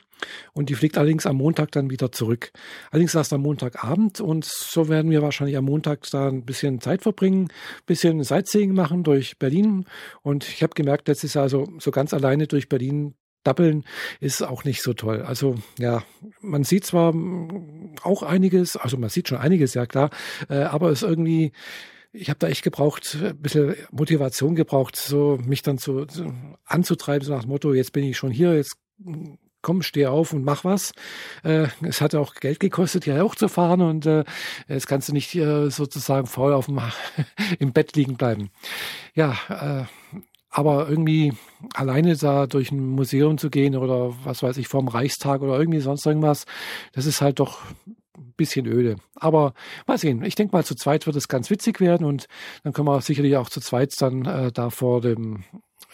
und 0.53 0.69
die 0.69 0.75
fliegt 0.75 0.99
allerdings 0.99 1.27
am 1.27 1.37
Montag 1.37 1.73
dann 1.73 1.91
wieder 1.91 2.13
zurück. 2.13 2.53
Allerdings 2.91 3.15
erst 3.15 3.33
am 3.33 3.43
Montagabend 3.43 4.21
und 4.21 4.45
so 4.45 4.89
werden 4.89 5.11
wir 5.11 5.23
wahrscheinlich 5.23 5.57
am 5.57 5.65
Montag 5.65 6.09
da 6.11 6.29
ein 6.29 6.45
bisschen 6.45 6.81
Zeit 6.81 7.03
verbringen, 7.03 7.45
ein 7.45 7.87
bisschen 7.87 8.23
Sightseeing 8.23 8.75
machen 8.75 9.05
durch 9.05 9.39
Berlin 9.39 9.87
und 10.23 10.47
ich 10.49 10.63
habe 10.63 10.75
gemerkt, 10.75 11.09
letztes 11.09 11.35
Jahr 11.35 11.45
also 11.45 11.67
so 11.79 11.91
ganz 11.91 12.13
alleine 12.15 12.47
durch 12.47 12.69
Berlin 12.69 13.15
Dappeln 13.45 13.85
ist 14.21 14.43
auch 14.43 14.65
nicht 14.65 14.83
so 14.83 14.93
toll. 14.93 15.23
Also 15.23 15.57
ja, 15.79 16.03
man 16.41 16.65
sieht 16.65 16.85
zwar 16.85 17.15
auch 18.03 18.23
einiges, 18.23 18.77
also 18.77 18.97
man 18.97 19.11
sieht 19.11 19.29
schon 19.29 19.39
einiges, 19.39 19.75
ja 19.75 19.87
klar, 19.87 20.11
äh, 20.49 20.63
aber 20.63 20.91
es 20.91 21.03
irgendwie, 21.03 21.53
ich 22.13 22.29
habe 22.29 22.39
da 22.39 22.49
echt 22.49 22.63
gebraucht, 22.63 23.17
ein 23.21 23.41
bisschen 23.41 23.75
Motivation 23.91 24.55
gebraucht, 24.55 24.97
so 24.97 25.39
mich 25.45 25.63
dann 25.63 25.79
zu, 25.79 26.07
so 26.09 26.33
anzutreiben, 26.65 27.27
so 27.27 27.35
nach 27.35 27.43
dem 27.43 27.51
Motto, 27.51 27.73
jetzt 27.73 27.93
bin 27.93 28.05
ich 28.05 28.17
schon 28.17 28.31
hier, 28.31 28.55
jetzt 28.55 28.77
komm, 29.63 29.83
steh 29.83 30.07
auf 30.07 30.33
und 30.33 30.45
mach 30.45 30.65
was. 30.65 30.93
Äh, 31.45 31.69
es 31.83 32.01
hat 32.01 32.15
auch 32.15 32.35
Geld 32.35 32.61
gekostet, 32.61 33.05
hier 33.05 33.25
auch 33.25 33.35
zu 33.35 33.49
fahren 33.49 33.81
und 33.81 34.05
äh, 34.07 34.25
jetzt 34.69 34.89
kannst 34.89 35.09
du 35.09 35.13
nicht 35.13 35.35
äh, 35.35 35.71
sozusagen 35.71 36.27
faul 36.27 36.53
auf 36.53 36.67
dem 36.67 36.81
im 37.59 37.73
Bett 37.73 37.97
liegen 37.97 38.17
bleiben. 38.17 38.51
Ja, 39.15 39.37
äh, 39.49 40.19
aber 40.53 40.89
irgendwie 40.89 41.33
alleine 41.73 42.15
da 42.15 42.47
durch 42.47 42.71
ein 42.71 42.87
Museum 42.91 43.39
zu 43.39 43.49
gehen 43.49 43.75
oder 43.75 44.15
was 44.23 44.43
weiß 44.43 44.59
ich, 44.59 44.69
vorm 44.69 44.87
Reichstag 44.87 45.41
oder 45.41 45.59
irgendwie 45.59 45.81
sonst 45.81 46.07
irgendwas, 46.07 46.45
das 46.93 47.07
ist 47.07 47.23
halt 47.23 47.41
doch 47.41 47.63
ein 47.87 48.35
bisschen 48.37 48.67
öde. 48.67 48.97
Aber 49.15 49.55
mal 49.87 49.97
sehen. 49.97 50.23
Ich 50.25 50.35
denke 50.35 50.55
mal, 50.55 50.65
zu 50.65 50.75
zweit 50.75 51.07
wird 51.07 51.17
es 51.17 51.29
ganz 51.29 51.49
witzig 51.49 51.81
werden 51.81 52.07
und 52.07 52.27
dann 52.63 52.75
können 52.75 52.87
wir 52.87 53.01
sicherlich 53.01 53.37
auch 53.37 53.49
zu 53.49 53.61
zweit 53.61 53.95
dann 53.99 54.27
äh, 54.27 54.53
da 54.53 54.69
vor 54.69 55.01
dem 55.01 55.45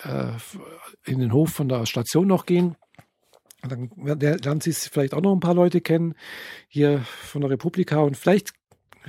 äh, 0.03 0.33
in 1.05 1.21
den 1.21 1.33
Hof 1.33 1.51
von 1.51 1.69
der 1.69 1.87
Station 1.87 2.27
noch 2.27 2.45
gehen. 2.45 2.75
Dann 3.63 3.91
lernen 3.97 4.61
Sie 4.61 4.73
vielleicht 4.73 5.15
auch 5.15 5.21
noch 5.21 5.33
ein 5.33 5.41
paar 5.41 5.55
Leute 5.55 5.81
kennen 5.81 6.15
hier 6.69 7.01
von 7.01 7.41
der 7.43 7.51
Republika 7.51 8.01
und 8.01 8.17
vielleicht 8.17 8.53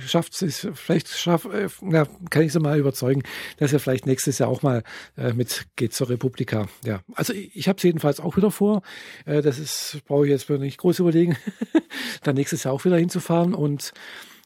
schafft 0.00 0.40
es, 0.42 0.68
vielleicht 0.74 1.08
schaff, 1.08 1.46
äh, 1.46 1.68
ja, 1.90 2.06
kann 2.30 2.42
ich 2.42 2.52
sie 2.52 2.60
mal 2.60 2.78
überzeugen, 2.78 3.22
dass 3.58 3.72
er 3.72 3.80
vielleicht 3.80 4.06
nächstes 4.06 4.38
Jahr 4.38 4.48
auch 4.48 4.62
mal 4.62 4.82
äh, 5.16 5.32
mitgeht 5.32 5.92
zur 5.92 6.08
Republika. 6.08 6.68
Ja, 6.84 7.00
also 7.14 7.32
ich, 7.32 7.54
ich 7.56 7.68
habe 7.68 7.76
es 7.76 7.82
jedenfalls 7.82 8.20
auch 8.20 8.36
wieder 8.36 8.50
vor. 8.50 8.82
Äh, 9.24 9.42
das 9.42 9.58
ist, 9.58 9.98
brauche 10.06 10.24
ich 10.24 10.30
jetzt 10.30 10.48
nicht 10.50 10.78
groß 10.78 10.98
überlegen, 10.98 11.36
dann 12.22 12.36
nächstes 12.36 12.64
Jahr 12.64 12.74
auch 12.74 12.84
wieder 12.84 12.96
hinzufahren 12.96 13.54
und 13.54 13.92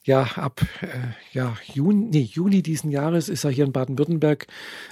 ja, 0.04 0.24
ab 0.36 0.60
äh, 0.82 0.86
ja, 1.32 1.56
Juni, 1.72 2.08
nee, 2.10 2.28
Juni 2.30 2.62
diesen 2.62 2.90
Jahres 2.90 3.30
ist 3.30 3.44
er 3.44 3.50
hier 3.50 3.64
in 3.64 3.72
Baden-Württemberg. 3.72 4.46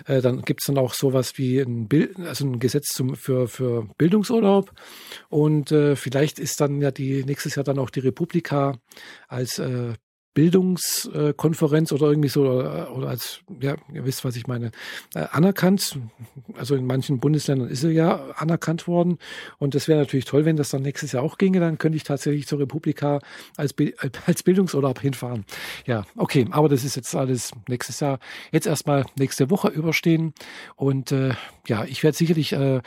Äh, 0.06 0.22
dann 0.22 0.40
gibt's 0.40 0.64
dann 0.66 0.78
auch 0.78 0.94
sowas 0.94 1.36
wie 1.36 1.60
ein, 1.60 1.86
Bild, 1.86 2.18
also 2.18 2.46
ein 2.46 2.58
Gesetz 2.58 2.88
zum, 2.88 3.14
für, 3.14 3.46
für 3.46 3.86
Bildungsurlaub. 3.98 4.72
Und 5.28 5.70
äh, 5.70 5.96
vielleicht 5.96 6.38
ist 6.38 6.62
dann 6.62 6.80
ja 6.80 6.90
die 6.90 7.24
nächstes 7.24 7.56
Jahr 7.56 7.64
dann 7.64 7.78
auch 7.78 7.90
die 7.90 8.00
Republika 8.00 8.78
als 9.28 9.58
äh, 9.58 9.92
Bildungskonferenz 10.34 11.92
oder 11.92 12.08
irgendwie 12.08 12.28
so 12.28 12.42
oder, 12.42 13.08
als, 13.08 13.40
ja, 13.60 13.76
ihr 13.92 14.06
wisst, 14.06 14.24
was 14.24 14.36
ich 14.36 14.46
meine, 14.46 14.70
äh, 15.14 15.26
anerkannt. 15.30 15.98
Also 16.56 16.74
in 16.74 16.86
manchen 16.86 17.20
Bundesländern 17.20 17.68
ist 17.68 17.84
er 17.84 17.90
ja 17.90 18.30
anerkannt 18.36 18.86
worden. 18.86 19.18
Und 19.58 19.74
das 19.74 19.88
wäre 19.88 20.00
natürlich 20.00 20.24
toll, 20.24 20.44
wenn 20.44 20.56
das 20.56 20.70
dann 20.70 20.82
nächstes 20.82 21.12
Jahr 21.12 21.22
auch 21.22 21.38
ginge. 21.38 21.60
Dann 21.60 21.78
könnte 21.78 21.96
ich 21.96 22.04
tatsächlich 22.04 22.46
zur 22.46 22.60
Republika 22.60 23.20
als, 23.56 23.74
als 24.26 24.42
Bildungsurlaub 24.42 25.00
hinfahren. 25.00 25.44
Ja, 25.86 26.04
okay, 26.16 26.46
aber 26.50 26.68
das 26.68 26.84
ist 26.84 26.96
jetzt 26.96 27.14
alles 27.14 27.52
nächstes 27.68 28.00
Jahr. 28.00 28.18
Jetzt 28.52 28.66
erstmal 28.66 29.04
nächste 29.18 29.50
Woche 29.50 29.68
überstehen. 29.68 30.32
Und 30.76 31.12
äh, 31.12 31.34
ja, 31.66 31.84
ich 31.84 32.02
werde 32.02 32.16
sicherlich 32.16 32.52
äh, 32.52 32.80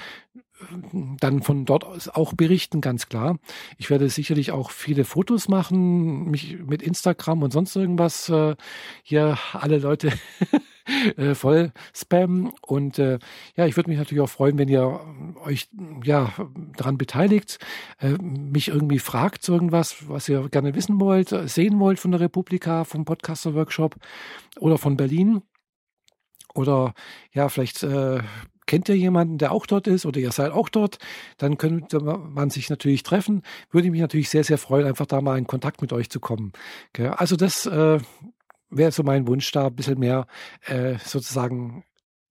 dann 1.20 1.42
von 1.42 1.66
dort 1.66 1.84
aus 1.84 2.08
auch 2.08 2.34
berichten, 2.34 2.82
ganz 2.82 3.08
klar. 3.08 3.38
Ich 3.78 3.90
werde 3.90 4.10
sicherlich 4.10 4.52
auch 4.52 4.72
viele 4.72 5.04
Fotos 5.04 5.48
machen, 5.48 6.30
mich 6.32 6.58
mit 6.60 6.82
Instagram 6.82 7.44
und 7.44 7.52
sonst 7.52 7.76
irgendwas 7.76 8.30
äh, 8.30 8.56
hier 9.04 9.38
alle 9.54 9.80
Leute 9.80 10.14
äh, 11.18 11.36
voll 11.36 11.72
spammen. 11.94 12.52
Und 12.62 13.00
äh, 13.00 13.20
ja, 13.56 13.66
ich 13.66 13.76
würde 13.76 13.90
mich 13.90 14.00
natürlich 14.00 14.22
auch 14.22 14.30
freuen, 14.30 14.58
wenn 14.58 14.70
ihr 14.70 15.02
euch 15.44 15.68
ja 16.04 16.34
daran 16.78 16.98
beteiligt, 16.98 17.60
äh, 18.00 18.12
mich 18.12 18.70
irgendwie 18.70 19.00
fragt 19.00 19.48
irgendwas, 19.48 20.08
was 20.08 20.30
ihr 20.30 20.48
gerne 20.50 20.74
wissen 20.76 21.00
wollt, 21.02 21.30
sehen 21.50 21.80
wollt 21.80 22.00
von 22.00 22.12
der 22.12 22.22
Republika, 22.22 22.86
vom 22.86 23.04
Podcaster 23.06 23.54
Workshop 23.54 23.96
oder 24.60 24.78
von 24.78 24.96
Berlin. 24.96 25.42
Oder 26.54 26.94
ja, 27.34 27.50
vielleicht 27.50 27.84
äh, 27.84 28.22
kennt 28.66 28.90
ihr 28.90 28.98
jemanden, 28.98 29.38
der 29.38 29.52
auch 29.52 29.66
dort 29.66 29.88
ist 29.88 30.06
oder 30.06 30.20
ihr 30.20 30.32
seid 30.32 30.52
auch 30.52 30.70
dort, 30.70 30.98
dann 31.38 31.58
könnte 31.58 32.00
man 32.00 32.50
sich 32.50 32.70
natürlich 32.70 33.04
treffen. 33.04 33.44
Würde 33.72 33.92
mich 33.92 34.02
natürlich 34.02 34.30
sehr, 34.30 34.44
sehr 34.44 34.58
freuen, 34.58 34.86
einfach 34.86 35.06
da 35.06 35.22
mal 35.22 35.38
in 35.38 35.48
Kontakt 35.48 35.82
mit 35.82 35.94
euch 35.94 36.10
zu 36.10 36.20
kommen. 36.20 36.54
Also 36.98 37.36
das 37.36 37.66
äh, 37.66 38.00
wäre 38.70 38.92
so 38.92 39.04
mein 39.04 39.28
Wunsch, 39.28 39.52
da 39.52 39.68
ein 39.68 39.76
bisschen 39.76 40.00
mehr 40.00 40.28
äh, 40.66 40.96
sozusagen 41.04 41.84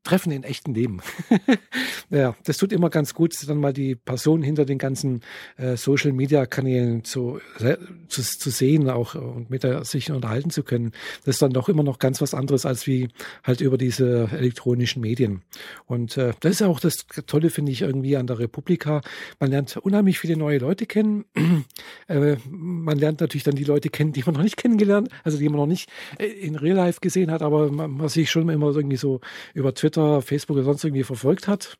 Treffen 0.04 0.32
in 0.32 0.44
echten 0.44 0.74
Leben. 0.74 1.00
ja, 2.10 2.36
das 2.44 2.58
tut 2.58 2.72
immer 2.72 2.90
ganz 2.90 3.14
gut, 3.14 3.34
dann 3.48 3.58
mal 3.58 3.72
die 3.72 3.94
Person 3.94 4.42
hinter 4.42 4.66
den 4.66 4.78
ganzen 4.78 5.22
äh, 5.56 5.76
Social 5.76 6.12
Media 6.12 6.44
Kanälen 6.44 7.04
zu, 7.04 7.40
äh, 7.58 7.76
zu, 8.08 8.22
zu 8.22 8.50
sehen 8.50 8.90
auch 8.90 9.14
und 9.14 9.50
mit 9.50 9.64
der 9.64 9.84
sich 9.84 10.10
unterhalten 10.12 10.50
zu 10.50 10.62
können. 10.62 10.92
Das 11.24 11.36
ist 11.36 11.42
dann 11.42 11.52
doch 11.52 11.70
immer 11.70 11.82
noch 11.82 11.98
ganz 11.98 12.20
was 12.20 12.34
anderes 12.34 12.66
als 12.66 12.86
wie 12.86 13.08
halt 13.42 13.62
über 13.62 13.78
diese 13.78 14.28
elektronischen 14.30 15.00
Medien. 15.00 15.42
Und 15.86 16.18
äh, 16.18 16.34
das 16.40 16.52
ist 16.52 16.62
auch 16.62 16.80
das 16.80 17.06
Tolle, 17.26 17.48
finde 17.48 17.72
ich, 17.72 17.80
irgendwie 17.82 18.16
an 18.16 18.26
der 18.26 18.38
Republika. 18.38 19.00
Man 19.40 19.50
lernt 19.50 19.76
unheimlich 19.78 20.18
viele 20.18 20.36
neue 20.36 20.58
Leute 20.58 20.84
kennen. 20.84 21.24
äh, 22.08 22.36
man 22.46 22.98
lernt 22.98 23.20
natürlich 23.20 23.44
dann 23.44 23.56
die 23.56 23.64
Leute 23.64 23.88
kennen, 23.88 24.12
die 24.12 24.22
man 24.24 24.34
noch 24.34 24.42
nicht 24.42 24.58
kennengelernt, 24.58 25.08
also 25.22 25.38
die 25.38 25.48
man 25.48 25.56
noch 25.56 25.66
nicht 25.66 25.88
äh, 26.18 26.26
in 26.26 26.56
Real 26.56 26.76
Life 26.76 27.00
gesehen 27.00 27.30
hat, 27.30 27.40
aber 27.40 27.72
man, 27.72 27.90
man 27.92 28.08
sich 28.08 28.30
schon 28.30 28.50
immer 28.50 28.74
irgendwie 28.74 28.96
so 28.96 29.20
über 29.54 29.74
Twitter 29.74 29.93
Twitter, 29.94 30.22
Facebook 30.22 30.56
oder 30.56 30.64
sonst 30.64 30.84
irgendwie 30.84 31.04
verfolgt 31.04 31.48
hat. 31.48 31.78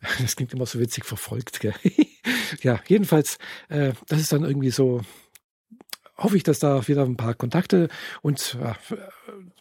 Das 0.20 0.36
klingt 0.36 0.52
immer 0.52 0.66
so 0.66 0.78
witzig, 0.78 1.04
verfolgt. 1.04 1.60
Gell? 1.60 1.74
ja, 2.62 2.80
jedenfalls, 2.86 3.38
äh, 3.68 3.92
das 4.08 4.20
ist 4.20 4.32
dann 4.32 4.44
irgendwie 4.44 4.70
so, 4.70 5.00
hoffe 6.16 6.36
ich, 6.36 6.42
dass 6.42 6.58
da 6.58 6.86
wieder 6.86 7.02
ein 7.02 7.16
paar 7.16 7.34
Kontakte 7.34 7.88
und 8.22 8.56
äh, 8.62 8.74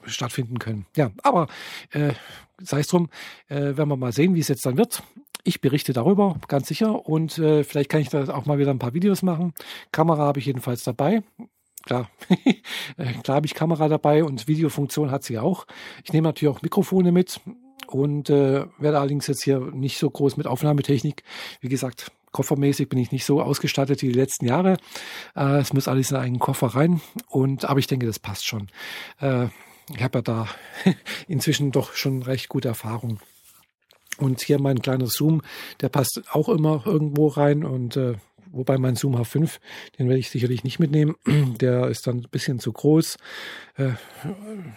stattfinden 0.06 0.60
können. 0.60 0.86
Ja, 0.96 1.12
aber 1.24 1.48
äh, 1.92 2.14
sei 2.62 2.80
es 2.80 2.88
drum, 2.88 3.10
äh, 3.48 3.56
werden 3.56 3.90
wir 3.90 3.98
mal 3.98 4.14
sehen, 4.14 4.36
wie 4.36 4.40
es 4.40 4.48
jetzt 4.48 4.66
dann 4.66 4.78
wird. 4.78 5.04
Ich 5.44 5.62
berichte 5.62 5.94
darüber, 5.94 6.40
ganz 6.48 6.68
sicher. 6.68 7.06
Und 7.06 7.38
äh, 7.38 7.64
vielleicht 7.64 7.90
kann 7.90 8.02
ich 8.02 8.10
da 8.10 8.28
auch 8.34 8.46
mal 8.46 8.58
wieder 8.60 8.72
ein 8.72 8.80
paar 8.80 8.94
Videos 8.94 9.24
machen. 9.24 9.54
Kamera 9.92 10.26
habe 10.26 10.40
ich 10.40 10.46
jedenfalls 10.46 10.84
dabei. 10.84 11.24
Klar, 11.86 12.10
äh, 12.98 13.14
klar 13.24 13.38
habe 13.38 13.46
ich 13.46 13.54
Kamera 13.54 13.88
dabei 13.88 14.24
und 14.24 14.48
Videofunktion 14.48 15.12
hat 15.12 15.24
sie 15.24 15.38
auch. 15.38 15.66
Ich 16.04 16.14
nehme 16.14 16.28
natürlich 16.28 16.56
auch 16.56 16.62
Mikrofone 16.62 17.12
mit 17.12 17.40
und 17.88 18.30
äh, 18.30 18.66
werde 18.78 19.00
allerdings 19.00 19.28
jetzt 19.28 19.44
hier 19.44 19.60
nicht 19.60 19.98
so 19.98 20.10
groß 20.10 20.38
mit 20.38 20.48
Aufnahmetechnik. 20.48 21.24
Wie 21.62 21.70
gesagt, 21.70 22.12
koffermäßig 22.32 22.90
bin 22.90 23.00
ich 23.00 23.12
nicht 23.12 23.26
so 23.26 23.42
ausgestattet 23.42 24.02
wie 24.02 24.08
die 24.08 24.20
letzten 24.20 24.46
Jahre. 24.46 24.78
Äh, 25.36 25.60
es 25.60 25.74
muss 25.74 25.88
alles 25.88 26.12
in 26.12 26.18
einen 26.18 26.40
Koffer 26.40 26.68
rein. 26.68 27.02
Und 27.30 27.66
aber 27.66 27.80
ich 27.80 27.88
denke, 27.88 28.06
das 28.06 28.20
passt 28.20 28.46
schon. 28.46 28.68
Äh, 29.22 29.48
ich 29.94 30.04
habe 30.04 30.20
ja 30.20 30.22
da 30.22 30.48
inzwischen 31.28 31.72
doch 31.72 31.94
schon 31.94 32.24
recht 32.24 32.50
gute 32.50 32.68
Erfahrung. 32.68 33.20
Und 34.18 34.42
hier 34.42 34.60
mein 34.60 34.82
kleiner 34.82 35.08
Zoom, 35.08 35.42
der 35.82 35.90
passt 35.90 36.24
auch 36.32 36.50
immer 36.50 36.84
irgendwo 36.86 37.28
rein 37.28 37.64
und 37.64 37.98
äh, 37.98 38.16
Wobei 38.56 38.78
mein 38.78 38.96
Zoom 38.96 39.16
H5, 39.16 39.60
den 40.00 40.08
werde 40.08 40.20
ich 40.20 40.30
sicherlich 40.30 40.64
nicht 40.64 40.80
mitnehmen. 40.80 41.16
Der 41.60 41.88
ist 41.88 42.08
dann 42.08 42.18
ein 42.18 42.28
bisschen 42.32 42.60
zu 42.60 42.72
groß. 42.72 43.18
Äh, 43.76 43.92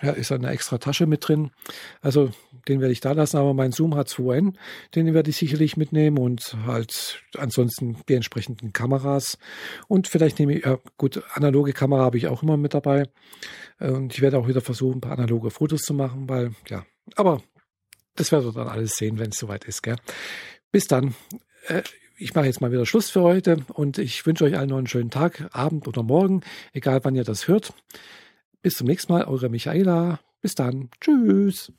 ja, 0.02 0.10
ist 0.10 0.32
eine 0.32 0.50
extra 0.50 0.78
Tasche 0.78 1.06
mit 1.06 1.26
drin. 1.26 1.50
Also 2.00 2.30
den 2.68 2.80
werde 2.80 2.92
ich 2.92 3.00
da 3.00 3.12
lassen. 3.12 3.36
Aber 3.36 3.54
mein 3.54 3.72
Zoom 3.72 3.94
H2N, 3.94 4.54
den 4.94 5.14
werde 5.14 5.30
ich 5.30 5.36
sicherlich 5.36 5.76
mitnehmen 5.76 6.18
und 6.18 6.56
halt 6.66 7.22
ansonsten 7.36 7.96
die 8.08 8.14
entsprechenden 8.14 8.72
Kameras. 8.72 9.38
Und 9.86 10.08
vielleicht 10.08 10.38
nehme 10.38 10.56
ich, 10.56 10.64
ja 10.64 10.78
gut, 10.96 11.22
analoge 11.34 11.72
Kamera 11.72 12.02
habe 12.02 12.18
ich 12.18 12.26
auch 12.26 12.42
immer 12.42 12.56
mit 12.56 12.74
dabei. 12.74 13.04
Und 13.78 14.12
ich 14.12 14.20
werde 14.20 14.38
auch 14.38 14.48
wieder 14.48 14.60
versuchen, 14.60 14.98
ein 14.98 15.00
paar 15.00 15.12
analoge 15.12 15.50
Fotos 15.50 15.82
zu 15.82 15.94
machen, 15.94 16.28
weil, 16.28 16.52
ja, 16.68 16.84
aber 17.14 17.42
das 18.16 18.32
werdet 18.32 18.48
ihr 18.48 18.52
dann 18.52 18.68
alles 18.68 18.96
sehen, 18.96 19.18
wenn 19.18 19.30
es 19.30 19.38
soweit 19.38 19.64
ist. 19.64 19.82
Gell? 19.82 19.96
Bis 20.72 20.86
dann. 20.88 21.14
Äh, 21.68 21.82
ich 22.18 22.34
mache 22.34 22.46
jetzt 22.46 22.60
mal 22.60 22.72
wieder 22.72 22.86
Schluss 22.86 23.10
für 23.10 23.22
heute 23.22 23.58
und 23.72 23.98
ich 23.98 24.26
wünsche 24.26 24.44
euch 24.44 24.56
allen 24.56 24.68
noch 24.68 24.78
einen 24.78 24.86
schönen 24.86 25.10
Tag, 25.10 25.48
Abend 25.52 25.86
oder 25.86 26.02
Morgen, 26.02 26.42
egal 26.72 27.00
wann 27.04 27.14
ihr 27.14 27.24
das 27.24 27.48
hört. 27.48 27.72
Bis 28.60 28.76
zum 28.76 28.86
nächsten 28.86 29.12
Mal, 29.12 29.24
eure 29.24 29.48
Michaela. 29.48 30.20
Bis 30.40 30.54
dann. 30.54 30.90
Tschüss. 31.00 31.72